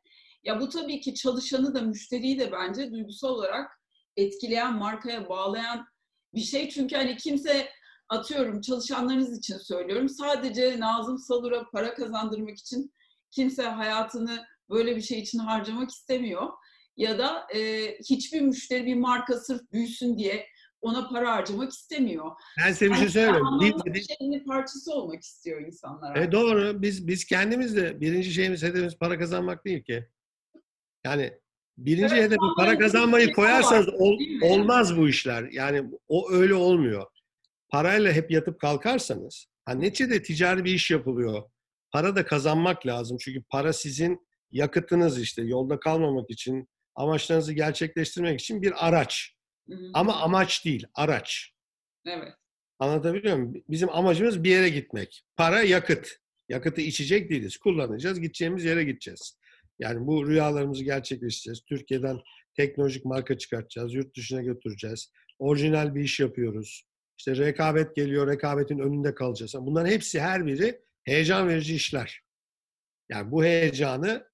[0.45, 3.80] Ya bu tabii ki çalışanı da müşteriyi de bence duygusal olarak
[4.16, 5.87] etkileyen, markaya bağlayan
[6.35, 6.68] bir şey.
[6.68, 7.68] Çünkü hani kimse
[8.09, 10.09] atıyorum çalışanlarınız için söylüyorum.
[10.09, 12.93] Sadece Nazım Salur'a para kazandırmak için
[13.35, 16.49] kimse hayatını böyle bir şey için harcamak istemiyor.
[16.97, 20.47] Ya da e, hiçbir müşteri bir marka sırf büyüsün diye
[20.80, 22.30] ona para harcamak istemiyor.
[22.59, 23.47] Ben size bir şey söyleyeyim.
[23.87, 26.16] Bir, şeyin parçası olmak istiyor insanlar.
[26.16, 26.82] E, doğru.
[26.82, 30.09] Biz biz kendimiz de birinci şeyimiz hedefimiz para kazanmak değil ki.
[31.05, 31.32] Yani
[31.78, 35.49] birinci evet, hedefe para kazanmayı koyarsanız ol, olmaz bu işler.
[35.53, 37.07] Yani o öyle olmuyor.
[37.68, 41.43] Parayla hep yatıp kalkarsanız, ha neticede ticari bir iş yapılıyor.
[41.95, 43.16] Para da kazanmak lazım.
[43.20, 45.42] Çünkü para sizin yakıtınız işte.
[45.42, 49.34] Yolda kalmamak için, amaçlarınızı gerçekleştirmek için bir araç.
[49.68, 49.90] Hı hı.
[49.95, 51.53] Ama amaç değil, araç.
[52.07, 52.32] Evet.
[52.78, 53.64] Anlatabiliyor muyum?
[53.68, 55.24] Bizim amacımız bir yere gitmek.
[55.36, 56.09] Para yakıt.
[56.49, 57.57] Yakıtı içecek değiliz.
[57.57, 59.38] Kullanacağız, gideceğimiz yere gideceğiz.
[59.78, 61.61] Yani bu rüyalarımızı gerçekleştireceğiz.
[61.68, 62.18] Türkiye'den
[62.57, 65.12] teknolojik marka çıkartacağız, yurt dışına götüreceğiz.
[65.38, 66.84] Orijinal bir iş yapıyoruz.
[67.18, 69.55] İşte rekabet geliyor, rekabetin önünde kalacağız.
[69.61, 72.23] Bunların hepsi her biri heyecan verici işler.
[73.09, 74.29] Yani bu heyecanı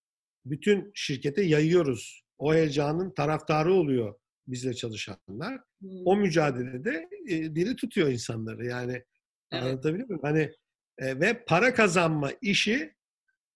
[0.44, 2.22] bütün şirkete yayıyoruz.
[2.38, 4.14] O heyecanın taraftarı oluyor
[4.46, 5.60] bizle çalışanlar.
[5.80, 5.90] Hmm.
[6.04, 8.66] O mücadelede e, diri tutuyor insanları.
[8.66, 8.92] Yani
[9.52, 9.62] evet.
[9.62, 10.22] anlatabiliyor muyum?
[10.22, 10.52] Hani
[10.98, 12.94] e, ve para kazanma işi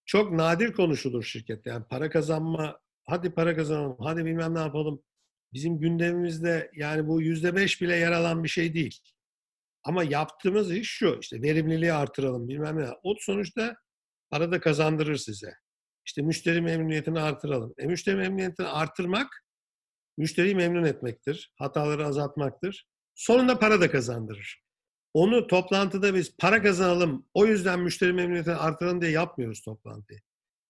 [0.05, 1.69] çok nadir konuşulur şirkette.
[1.69, 5.03] Yani para kazanma, hadi para kazanalım, hadi bilmem ne yapalım.
[5.53, 8.99] Bizim gündemimizde yani bu yüzde beş bile yer alan bir şey değil.
[9.85, 12.87] Ama yaptığımız iş şu, işte verimliliği artıralım bilmem ne.
[13.03, 13.75] O sonuçta
[14.29, 15.53] para da kazandırır size.
[16.05, 17.73] İşte müşteri memnuniyetini artıralım.
[17.77, 19.45] E müşteri memnuniyetini artırmak,
[20.17, 21.53] müşteriyi memnun etmektir.
[21.55, 22.87] Hataları azaltmaktır.
[23.15, 24.65] Sonunda para da kazandırır.
[25.13, 30.19] Onu toplantıda biz para kazanalım, o yüzden müşteri memnuniyetini artıralım diye yapmıyoruz toplantıyı.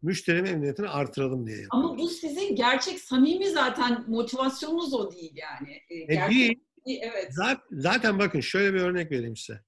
[0.01, 1.86] Müşteri memnuniyetini artıralım diye yapıyoruz.
[1.86, 5.82] Ama bu sizin gerçek samimi zaten motivasyonunuz o değil yani.
[5.89, 6.59] E, gerçek, e değil.
[6.88, 7.33] Evet.
[7.33, 9.61] Zaten, zaten bakın şöyle bir örnek vereyim size.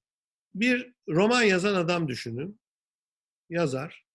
[0.54, 2.60] Bir roman yazan adam düşünün.
[3.50, 4.06] Yazar.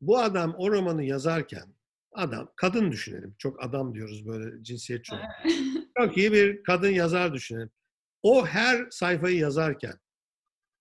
[0.00, 1.74] Bu adam o romanı yazarken
[2.12, 3.34] adam, kadın düşünelim.
[3.38, 5.30] Çok adam diyoruz böyle cinsiyetçi olarak.
[5.98, 7.70] çok iyi bir kadın yazar düşünelim.
[8.22, 9.94] O her sayfayı yazarken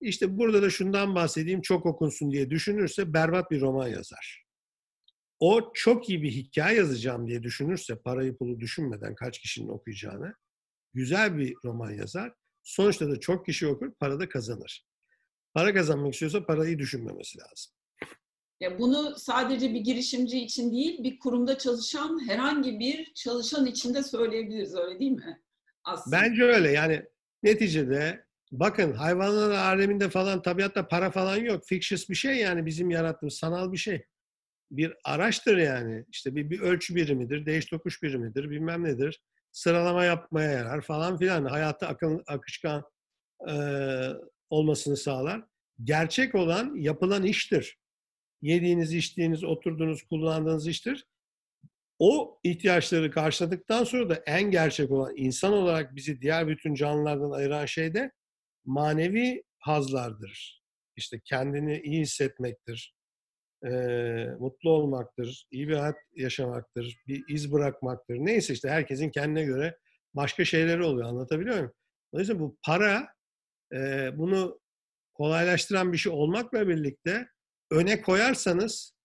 [0.02, 4.46] işte burada da şundan bahsedeyim çok okunsun diye düşünürse berbat bir roman yazar.
[5.40, 10.34] O çok iyi bir hikaye yazacağım diye düşünürse parayı pulu düşünmeden kaç kişinin okuyacağını
[10.96, 12.34] güzel bir roman yazar.
[12.64, 14.86] Sonuçta da çok kişi okur, para da kazanır.
[15.54, 17.74] Para kazanmak istiyorsa parayı düşünmemesi lazım.
[18.60, 24.04] Ya bunu sadece bir girişimci için değil, bir kurumda çalışan herhangi bir çalışan için de
[24.04, 25.42] söyleyebiliriz öyle değil mi?
[25.84, 26.18] Aslında.
[26.18, 26.72] Bence öyle.
[26.72, 27.06] Yani
[27.44, 31.64] neticede bakın hayvanlar aleminde falan tabiatta para falan yok.
[31.66, 34.06] Fictitious bir şey yani bizim yarattığımız sanal bir şey.
[34.72, 36.06] Bir araçtır yani.
[36.12, 39.22] İşte bir, bir ölçü birimidir, değiş tokuş birimidir, bilmem nedir.
[39.56, 41.46] Sıralama yapmaya yarar falan filan.
[41.46, 42.84] Hayatı akın, akışkan
[43.50, 43.54] e,
[44.50, 45.44] olmasını sağlar.
[45.84, 47.78] Gerçek olan yapılan iştir.
[48.42, 51.06] Yediğiniz, içtiğiniz, oturduğunuz, kullandığınız iştir.
[52.00, 57.66] O ihtiyaçları karşıladıktan sonra da en gerçek olan insan olarak bizi diğer bütün canlılardan ayıran
[57.66, 58.12] şey de
[58.66, 60.64] manevi hazlardır.
[60.96, 62.95] İşte kendini iyi hissetmektir,
[63.64, 63.70] e,
[64.40, 68.16] mutlu olmaktır, iyi bir hayat yaşamaktır, bir iz bırakmaktır.
[68.16, 69.78] Neyse işte herkesin kendine göre
[70.14, 71.08] başka şeyleri oluyor.
[71.08, 71.74] Anlatabiliyor muyum?
[72.14, 73.08] Dolayısıyla bu para
[73.74, 74.60] e, bunu
[75.14, 77.28] kolaylaştıran bir şey olmakla birlikte
[77.72, 78.96] öne koyarsanız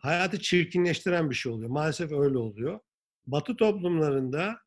[0.00, 1.70] hayatı çirkinleştiren bir şey oluyor.
[1.70, 2.80] Maalesef öyle oluyor.
[3.26, 4.58] Batı toplumlarında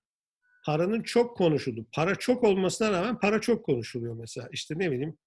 [0.66, 4.49] paranın çok konuşulduğu, para çok olmasına rağmen para çok konuşuluyor mesela.
[4.51, 5.18] İşte ne bileyim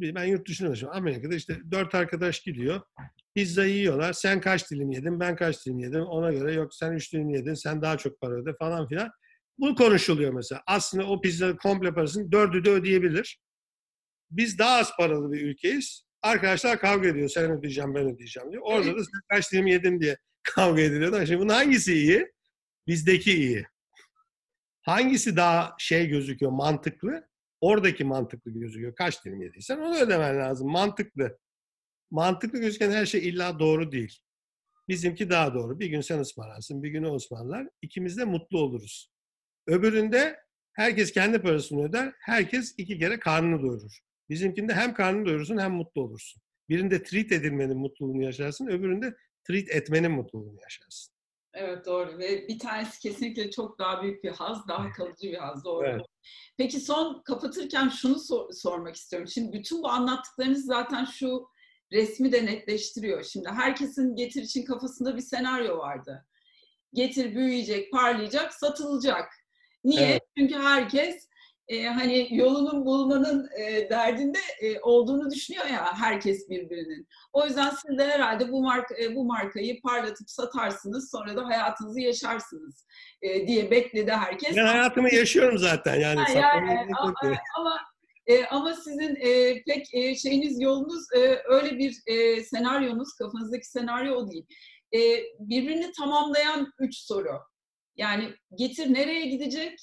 [0.00, 0.98] ben yurt dışında yaşıyorum.
[0.98, 2.80] Amerika'da işte dört arkadaş gidiyor.
[3.34, 4.12] Pizza yiyorlar.
[4.12, 6.02] Sen kaç dilim yedin, ben kaç dilim yedim.
[6.02, 9.10] Ona göre yok sen üç dilim yedin, sen daha çok para öde falan filan.
[9.58, 10.62] Bu konuşuluyor mesela.
[10.66, 13.40] Aslında o pizza komple parasını dördü de ödeyebilir.
[14.30, 16.04] Biz daha az paralı bir ülkeyiz.
[16.22, 17.28] Arkadaşlar kavga ediyor.
[17.28, 18.62] Sen ödeyeceğim, ben ödeyeceğim diyor.
[18.66, 21.26] Orada da sen kaç dilim yedin diye kavga ediliyor.
[21.26, 22.26] Şimdi bunun hangisi iyi?
[22.86, 23.66] Bizdeki iyi.
[24.82, 27.28] Hangisi daha şey gözüküyor, mantıklı?
[27.60, 28.94] Oradaki mantıklı gözüküyor.
[28.94, 30.68] Kaç dilim yediysen onu ödemen lazım.
[30.68, 31.38] Mantıklı.
[32.10, 34.18] Mantıklı gözüken her şey illa doğru değil.
[34.88, 35.80] Bizimki daha doğru.
[35.80, 37.68] Bir gün sen ısmarlarsın, bir gün o ısmarlar.
[37.82, 39.10] İkimiz de mutlu oluruz.
[39.66, 40.36] Öbüründe
[40.72, 44.00] herkes kendi parasını öder, herkes iki kere karnını doyurur.
[44.28, 46.42] Bizimkinde hem karnını doyurursun hem mutlu olursun.
[46.68, 51.13] Birinde treat edilmenin mutluluğunu yaşarsın, öbüründe treat etmenin mutluluğunu yaşarsın.
[51.54, 55.64] Evet doğru ve bir tanesi kesinlikle çok daha büyük bir haz, daha kalıcı bir haz
[55.64, 55.86] doğru.
[55.86, 56.06] Evet.
[56.56, 59.28] Peki son kapatırken şunu sor- sormak istiyorum.
[59.28, 61.48] Şimdi bütün bu anlattıklarınız zaten şu
[61.92, 63.24] resmi de netleştiriyor.
[63.24, 66.26] Şimdi herkesin getir için kafasında bir senaryo vardı.
[66.92, 69.32] Getir büyüyecek, parlayacak, satılacak.
[69.84, 70.06] Niye?
[70.06, 70.22] Evet.
[70.38, 71.28] Çünkü herkes
[71.68, 77.08] e, hani yolunun bulmanın e, derdinde e, olduğunu düşünüyor ya herkes birbirinin.
[77.32, 82.00] O yüzden siz de herhalde bu marka e, bu markayı parlatıp satarsınız sonra da hayatınızı
[82.00, 82.86] yaşarsınız
[83.22, 84.56] e, diye bekledi herkes.
[84.56, 86.20] Ben hayatımı yaşıyorum zaten yani.
[86.20, 87.14] Ha, yani ama,
[87.58, 87.80] ama
[88.26, 94.14] e, ama sizin e, pek e, şeyiniz yolunuz e, öyle bir e, senaryonuz kafanızdaki senaryo
[94.14, 94.46] o değil.
[94.94, 94.98] E,
[95.38, 97.40] birbirini tamamlayan üç soru.
[97.96, 99.78] Yani getir nereye gidecek?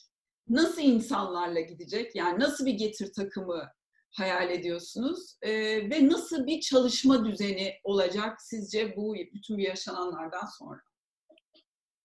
[0.52, 2.16] Nasıl insanlarla gidecek?
[2.16, 3.72] Yani nasıl bir getir takımı
[4.12, 5.38] hayal ediyorsunuz?
[5.42, 5.52] E,
[5.90, 10.80] ve nasıl bir çalışma düzeni olacak sizce bu bütün bu yaşananlardan sonra?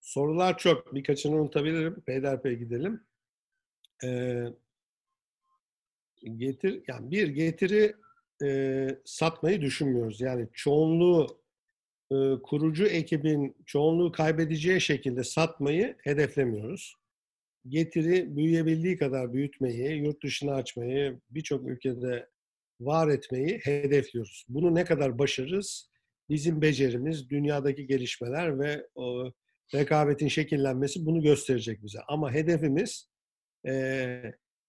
[0.00, 0.94] Sorular çok.
[0.94, 2.00] Birkaçını unutabilirim.
[2.00, 3.06] Peyderpey gidelim.
[4.04, 4.44] Ee,
[6.36, 7.96] getir, yani bir getiri
[8.44, 10.20] e, satmayı düşünmüyoruz.
[10.20, 11.40] Yani çoğunluğu
[12.10, 16.96] e, kurucu ekibin çoğunluğu kaybedeceği şekilde satmayı hedeflemiyoruz.
[17.68, 22.28] Getiri büyüyebildiği kadar büyütmeyi, yurt dışına açmayı, birçok ülkede
[22.80, 24.44] var etmeyi hedefliyoruz.
[24.48, 25.90] Bunu ne kadar başarırız?
[26.28, 29.32] Bizim becerimiz, dünyadaki gelişmeler ve o,
[29.74, 31.98] rekabetin şekillenmesi bunu gösterecek bize.
[32.08, 33.08] Ama hedefimiz
[33.66, 34.22] e,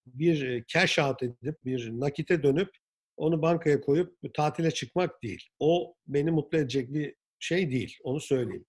[0.06, 2.70] bir cash out edip, bir nakite dönüp
[3.16, 5.42] onu bankaya koyup tatile çıkmak değil.
[5.58, 7.96] O beni mutlu edecek bir şey değil.
[8.04, 8.64] Onu söyleyeyim.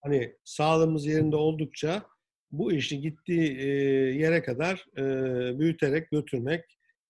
[0.00, 2.06] Hani sağlığımız yerinde oldukça
[2.52, 3.66] bu işi gittiği e,
[4.18, 5.02] yere kadar e,
[5.58, 6.64] büyüterek götürmek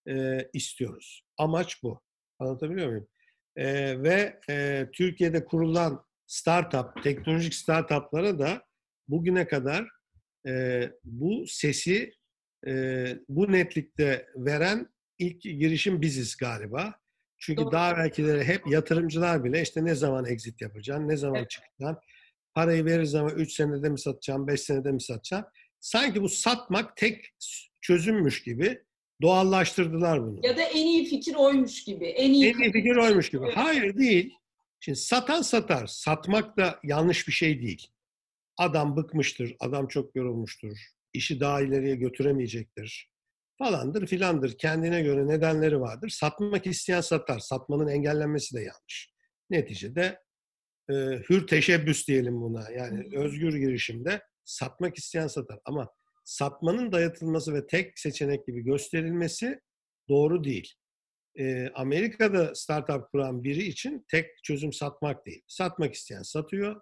[0.09, 1.23] e, istiyoruz.
[1.39, 2.01] Amaç bu.
[2.39, 3.09] Anlatabiliyor muyum?
[3.57, 3.67] E,
[4.03, 8.63] ve e, Türkiye'de kurulan startup, teknolojik startuplara da
[9.09, 9.89] bugüne kadar
[10.49, 12.13] e, bu sesi
[12.67, 14.89] e, bu netlikte veren
[15.19, 16.95] ilk girişim biziz galiba.
[17.39, 17.73] Çünkü Doğru.
[17.73, 21.51] daha belkileri hep yatırımcılar bile işte ne zaman exit yapacaksın, ne zaman evet.
[21.51, 21.99] çıkacaksın,
[22.55, 25.53] parayı verir zaman 3 senede mi satacaksın, 5 senede mi satacaksın.
[25.81, 27.35] Sanki bu satmak tek
[27.81, 28.83] çözümmüş gibi
[29.23, 30.41] doğallaştırdılar bunu.
[30.43, 32.07] Ya da en iyi fikir oymuş gibi.
[32.07, 33.51] En iyi, en iyi fikir oymuş gibi.
[33.55, 34.35] Hayır değil.
[34.81, 35.87] Şimdi satan satar.
[35.87, 37.87] Satmak da yanlış bir şey değil.
[38.57, 40.79] Adam bıkmıştır, adam çok yorulmuştur,
[41.13, 43.13] işi daha ileriye götüremeyecektir
[43.63, 44.59] falandır filandır.
[44.59, 46.09] Kendine göre nedenleri vardır.
[46.09, 47.39] Satmak isteyen satar.
[47.39, 49.13] Satmanın engellenmesi de yanlış.
[49.51, 50.23] Neticede
[50.91, 50.95] e,
[51.31, 52.71] hür teşebbüs diyelim buna.
[52.71, 55.59] Yani özgür girişimde satmak isteyen satar.
[55.65, 55.89] Ama
[56.25, 59.61] satmanın dayatılması ve tek seçenek gibi gösterilmesi
[60.09, 60.75] doğru değil.
[61.39, 65.43] E, Amerika'da startup kuran biri için tek çözüm satmak değil.
[65.47, 66.81] Satmak isteyen satıyor.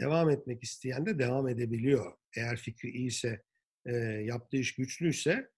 [0.00, 2.16] Devam etmek isteyen de devam edebiliyor.
[2.36, 3.42] Eğer fikri iyiyse,
[3.86, 3.92] e,
[4.24, 5.48] yaptığı iş güçlüyse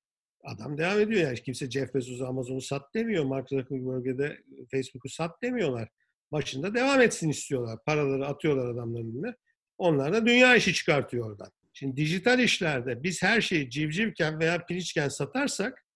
[0.44, 1.42] adam devam ediyor yani.
[1.42, 3.24] Kimse Jeff Bezos'u Amazon'u sat demiyor.
[3.24, 4.38] Mark Zuckerberg'e de
[4.70, 5.88] Facebook'u sat demiyorlar.
[6.32, 7.78] Başında devam etsin istiyorlar.
[7.86, 9.34] Paraları atıyorlar adamların önüne.
[9.78, 11.50] Onlar da dünya işi çıkartıyor oradan.
[11.72, 15.86] Şimdi dijital işlerde biz her şeyi civcivken veya piliçken satarsak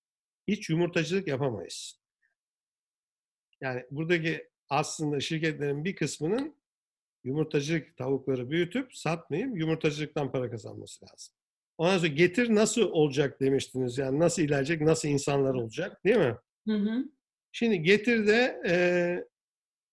[0.49, 2.01] hiç yumurtacılık yapamayız.
[3.61, 6.57] Yani buradaki aslında şirketlerin bir kısmının
[7.24, 11.35] yumurtacılık tavukları büyütüp satmayıp yumurtacılıktan para kazanması lazım.
[11.78, 13.99] Ondan sonra getir nasıl olacak demiştiniz.
[13.99, 16.37] Yani nasıl ilerleyecek, nasıl insanlar olacak değil mi?
[16.68, 17.05] Hı hı.
[17.53, 18.74] Şimdi getir de e,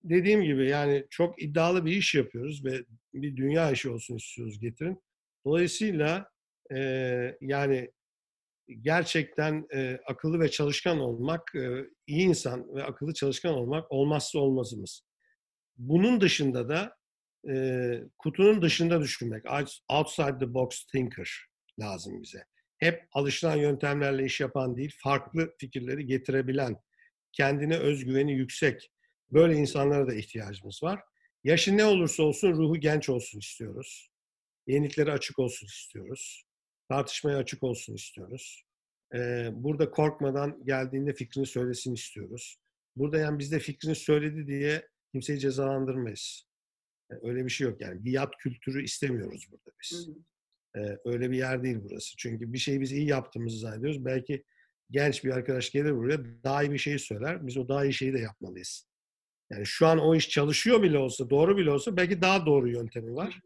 [0.04, 2.84] dediğim gibi yani çok iddialı bir iş yapıyoruz ve
[3.14, 5.04] bir dünya işi olsun istiyoruz getirin.
[5.46, 6.30] Dolayısıyla
[6.76, 6.80] e,
[7.42, 7.92] yani
[8.82, 15.02] gerçekten e, akıllı ve çalışkan olmak, e, iyi insan ve akıllı çalışkan olmak olmazsa olmazımız.
[15.78, 16.98] Bunun dışında da
[17.50, 19.44] e, kutunun dışında düşünmek,
[19.90, 21.48] outside the box thinker
[21.80, 22.44] lazım bize.
[22.78, 26.76] Hep alışılan yöntemlerle iş yapan değil, farklı fikirleri getirebilen,
[27.32, 28.92] kendine özgüveni yüksek,
[29.32, 31.02] böyle insanlara da ihtiyacımız var.
[31.44, 34.12] Yaşı ne olursa olsun ruhu genç olsun istiyoruz.
[34.68, 36.44] Yeniliklere açık olsun istiyoruz.
[36.90, 38.64] Tartışmaya açık olsun istiyoruz.
[39.16, 42.58] Ee, burada korkmadan geldiğinde fikrini söylesin istiyoruz.
[42.96, 46.48] Burada yani bizde fikrini söyledi diye kimseyi cezalandırmayız.
[47.12, 48.06] Yani öyle bir şey yok yani.
[48.06, 50.10] Biat kültürü istemiyoruz burada biz.
[50.78, 52.16] Ee, öyle bir yer değil burası.
[52.18, 54.06] Çünkü bir şeyi biz iyi yaptığımızı zannediyoruz.
[54.06, 54.44] Belki
[54.92, 57.48] genç bir arkadaş gelir buraya daha iyi bir şey söyler.
[57.48, 58.87] Biz o daha iyi şeyi de yapmalıyız.
[59.50, 63.16] Yani şu an o iş çalışıyor bile olsa, doğru bile olsa belki daha doğru yöntemi
[63.16, 63.40] var.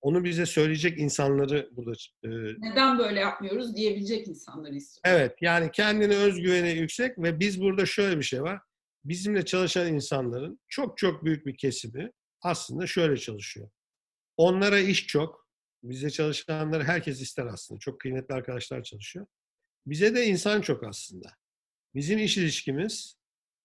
[0.00, 1.92] Onu bize söyleyecek insanları burada...
[2.24, 2.28] E,
[2.58, 5.20] Neden böyle yapmıyoruz diyebilecek insanları istiyoruz.
[5.20, 8.60] Evet, yani kendine özgüveni yüksek ve biz burada şöyle bir şey var.
[9.04, 12.10] Bizimle çalışan insanların çok çok büyük bir kesimi
[12.42, 13.70] aslında şöyle çalışıyor.
[14.36, 15.44] Onlara iş çok,
[15.84, 17.78] Bize çalışanları herkes ister aslında.
[17.78, 19.26] Çok kıymetli arkadaşlar çalışıyor.
[19.86, 21.28] Bize de insan çok aslında.
[21.94, 23.16] Bizim iş ilişkimiz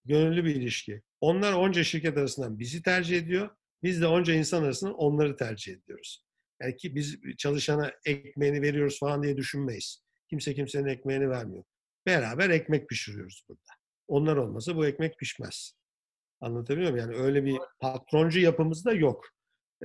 [0.05, 1.01] gönüllü bir ilişki.
[1.21, 3.49] Onlar onca şirket arasından bizi tercih ediyor.
[3.83, 6.23] Biz de onca insan arasından onları tercih ediyoruz.
[6.61, 10.03] Yani ki biz çalışana ekmeğini veriyoruz falan diye düşünmeyiz.
[10.29, 11.63] Kimse kimsenin ekmeğini vermiyor.
[12.05, 13.71] Beraber ekmek pişiriyoruz burada.
[14.07, 15.73] Onlar olmasa bu ekmek pişmez.
[16.41, 17.09] Anlatabiliyor muyum?
[17.09, 19.25] Yani öyle bir patroncu yapımız da yok.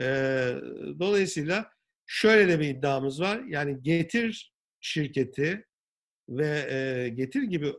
[0.00, 0.54] Ee,
[0.98, 1.74] dolayısıyla
[2.06, 3.42] Şöyle de bir iddiamız var.
[3.48, 5.66] Yani Getir şirketi
[6.28, 7.72] ve e, Getir gibi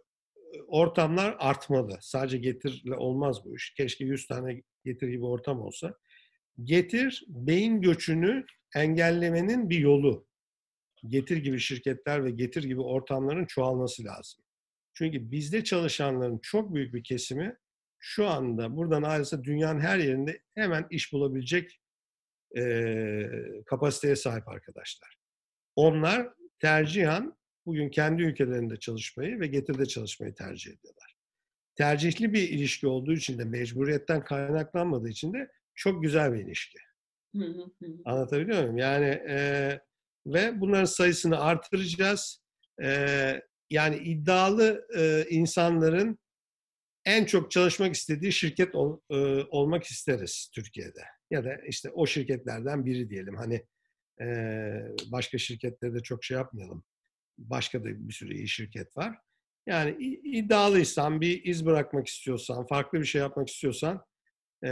[0.67, 1.97] ortamlar artmalı.
[2.01, 3.73] Sadece Getir'le olmaz bu iş.
[3.73, 5.93] Keşke 100 tane Getir gibi ortam olsa.
[6.63, 8.45] Getir beyin göçünü
[8.75, 10.27] engellemenin bir yolu.
[11.07, 14.43] Getir gibi şirketler ve Getir gibi ortamların çoğalması lazım.
[14.93, 17.57] Çünkü bizde çalışanların çok büyük bir kesimi
[17.99, 21.79] şu anda buradan ayrılsa dünyanın her yerinde hemen iş bulabilecek
[22.57, 22.63] e,
[23.65, 25.17] kapasiteye sahip arkadaşlar.
[25.75, 26.29] Onlar
[26.59, 27.33] tercihen
[27.65, 31.15] bugün kendi ülkelerinde çalışmayı ve getirde çalışmayı tercih ediyorlar.
[31.75, 36.79] Tercihli bir ilişki olduğu için de mecburiyetten kaynaklanmadığı için de çok güzel bir ilişki.
[38.05, 38.77] Anlatabiliyor muyum?
[38.77, 39.79] Yani e,
[40.25, 42.43] ve bunların sayısını artıracağız.
[42.83, 46.19] E, yani iddialı e, insanların
[47.05, 51.01] en çok çalışmak istediği şirket ol, e, olmak isteriz Türkiye'de.
[51.31, 53.35] Ya da işte o şirketlerden biri diyelim.
[53.35, 53.65] Hani
[54.21, 54.25] e,
[55.11, 56.83] başka şirketlerde çok şey yapmayalım.
[57.37, 59.17] Başka da bir sürü iyi şirket var.
[59.67, 64.05] Yani iddialıysan, bir iz bırakmak istiyorsan, farklı bir şey yapmak istiyorsan
[64.65, 64.71] e,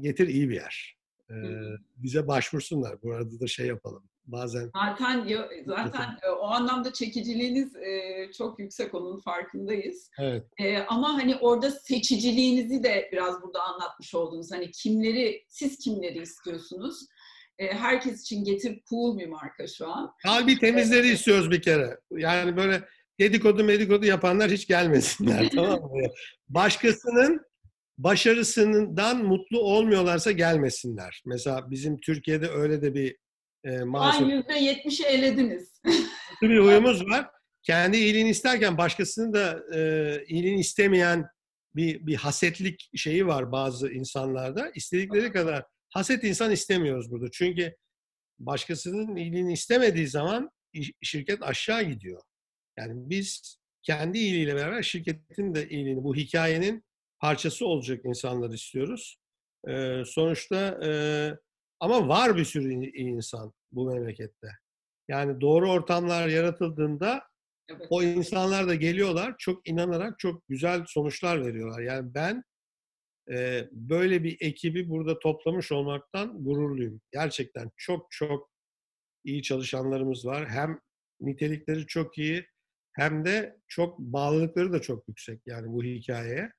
[0.00, 0.96] getir iyi bir yer.
[1.30, 1.34] E,
[1.96, 3.02] bize başvursunlar.
[3.02, 4.70] Bu arada da şey yapalım bazen.
[4.74, 5.28] Zaten
[5.66, 10.10] zaten e, o anlamda çekiciliğiniz e, çok yüksek onun farkındayız.
[10.18, 10.46] Evet.
[10.58, 14.52] E, ama hani orada seçiciliğinizi de biraz burada anlatmış oldunuz.
[14.52, 17.06] Hani kimleri siz kimleri istiyorsunuz?
[17.58, 20.12] Herkes için getir cool bir marka şu an.
[20.22, 21.98] Kalbi temizleri istiyoruz bir kere.
[22.10, 22.82] Yani böyle
[23.20, 26.02] dedikodu medikodu yapanlar hiç gelmesinler tamam mı?
[26.48, 27.40] Başkasının
[27.98, 31.22] başarısından mutlu olmuyorlarsa gelmesinler.
[31.26, 33.16] Mesela bizim Türkiye'de öyle de bir
[33.64, 34.28] e, maalesef...
[34.32, 35.80] yüzde yetmişi elediniz.
[36.42, 37.30] bir huyumuz var.
[37.62, 39.80] Kendi iyiliğini isterken başkasının da e,
[40.26, 41.26] iyiliğini istemeyen
[41.76, 44.70] bir, bir hasetlik şeyi var bazı insanlarda.
[44.74, 45.64] İstedikleri kadar
[45.94, 47.30] haset insan istemiyoruz burada.
[47.30, 47.76] Çünkü
[48.38, 50.50] başkasının iyiliğini istemediği zaman
[51.02, 52.22] şirket aşağı gidiyor.
[52.78, 56.84] Yani biz kendi iyiliğiyle beraber şirketin de iyiliğini, bu hikayenin
[57.18, 59.16] parçası olacak insanlar istiyoruz.
[59.68, 60.90] Ee, sonuçta e,
[61.80, 64.48] ama var bir sürü iyi insan bu memlekette.
[65.08, 67.22] Yani doğru ortamlar yaratıldığında
[67.68, 67.86] evet.
[67.90, 71.80] o insanlar da geliyorlar, çok inanarak çok güzel sonuçlar veriyorlar.
[71.80, 72.44] Yani ben
[73.72, 77.00] böyle bir ekibi burada toplamış olmaktan gururluyum.
[77.12, 78.50] Gerçekten çok çok
[79.24, 80.48] iyi çalışanlarımız var.
[80.48, 80.80] Hem
[81.20, 82.46] nitelikleri çok iyi
[82.92, 86.52] hem de çok bağlılıkları da çok yüksek yani bu hikayeye.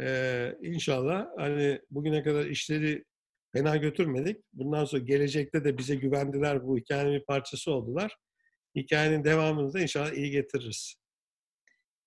[0.00, 3.04] Ee, inşallah hani bugüne kadar işleri
[3.52, 4.44] fena götürmedik.
[4.52, 8.16] Bundan sonra gelecekte de bize güvendiler, bu hikayenin bir parçası oldular.
[8.76, 11.01] Hikayenin devamını da inşallah iyi getiririz.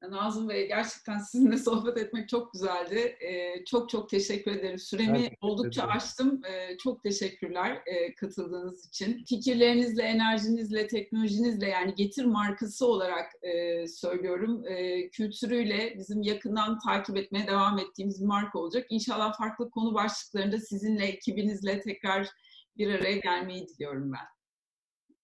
[0.02, 3.18] Nazım Bey gerçekten sizinle sohbet etmek çok güzeldi.
[3.22, 4.80] Ee, çok çok teşekkür ederim.
[4.80, 5.98] Süremi teşekkür oldukça ederim.
[5.98, 6.42] aştım.
[6.46, 9.24] Ee, çok teşekkürler e, katıldığınız için.
[9.30, 14.64] Fikirlerinizle, enerjinizle, teknolojinizle yani Getir markası olarak e, söylüyorum.
[14.68, 18.86] E, kültürüyle bizim yakından takip etmeye devam ettiğimiz bir marka olacak.
[18.90, 22.30] İnşallah farklı konu başlıklarında sizinle, ekibinizle tekrar
[22.78, 24.26] bir araya gelmeyi diliyorum ben.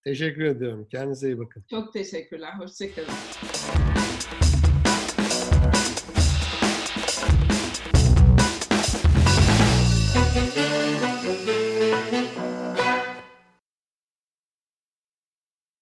[0.04, 0.88] Teşekkür ediyorum.
[0.92, 1.66] Kendinize iyi bakın.
[1.70, 2.54] Çok teşekkürler.
[2.60, 3.91] Hoşçakalın.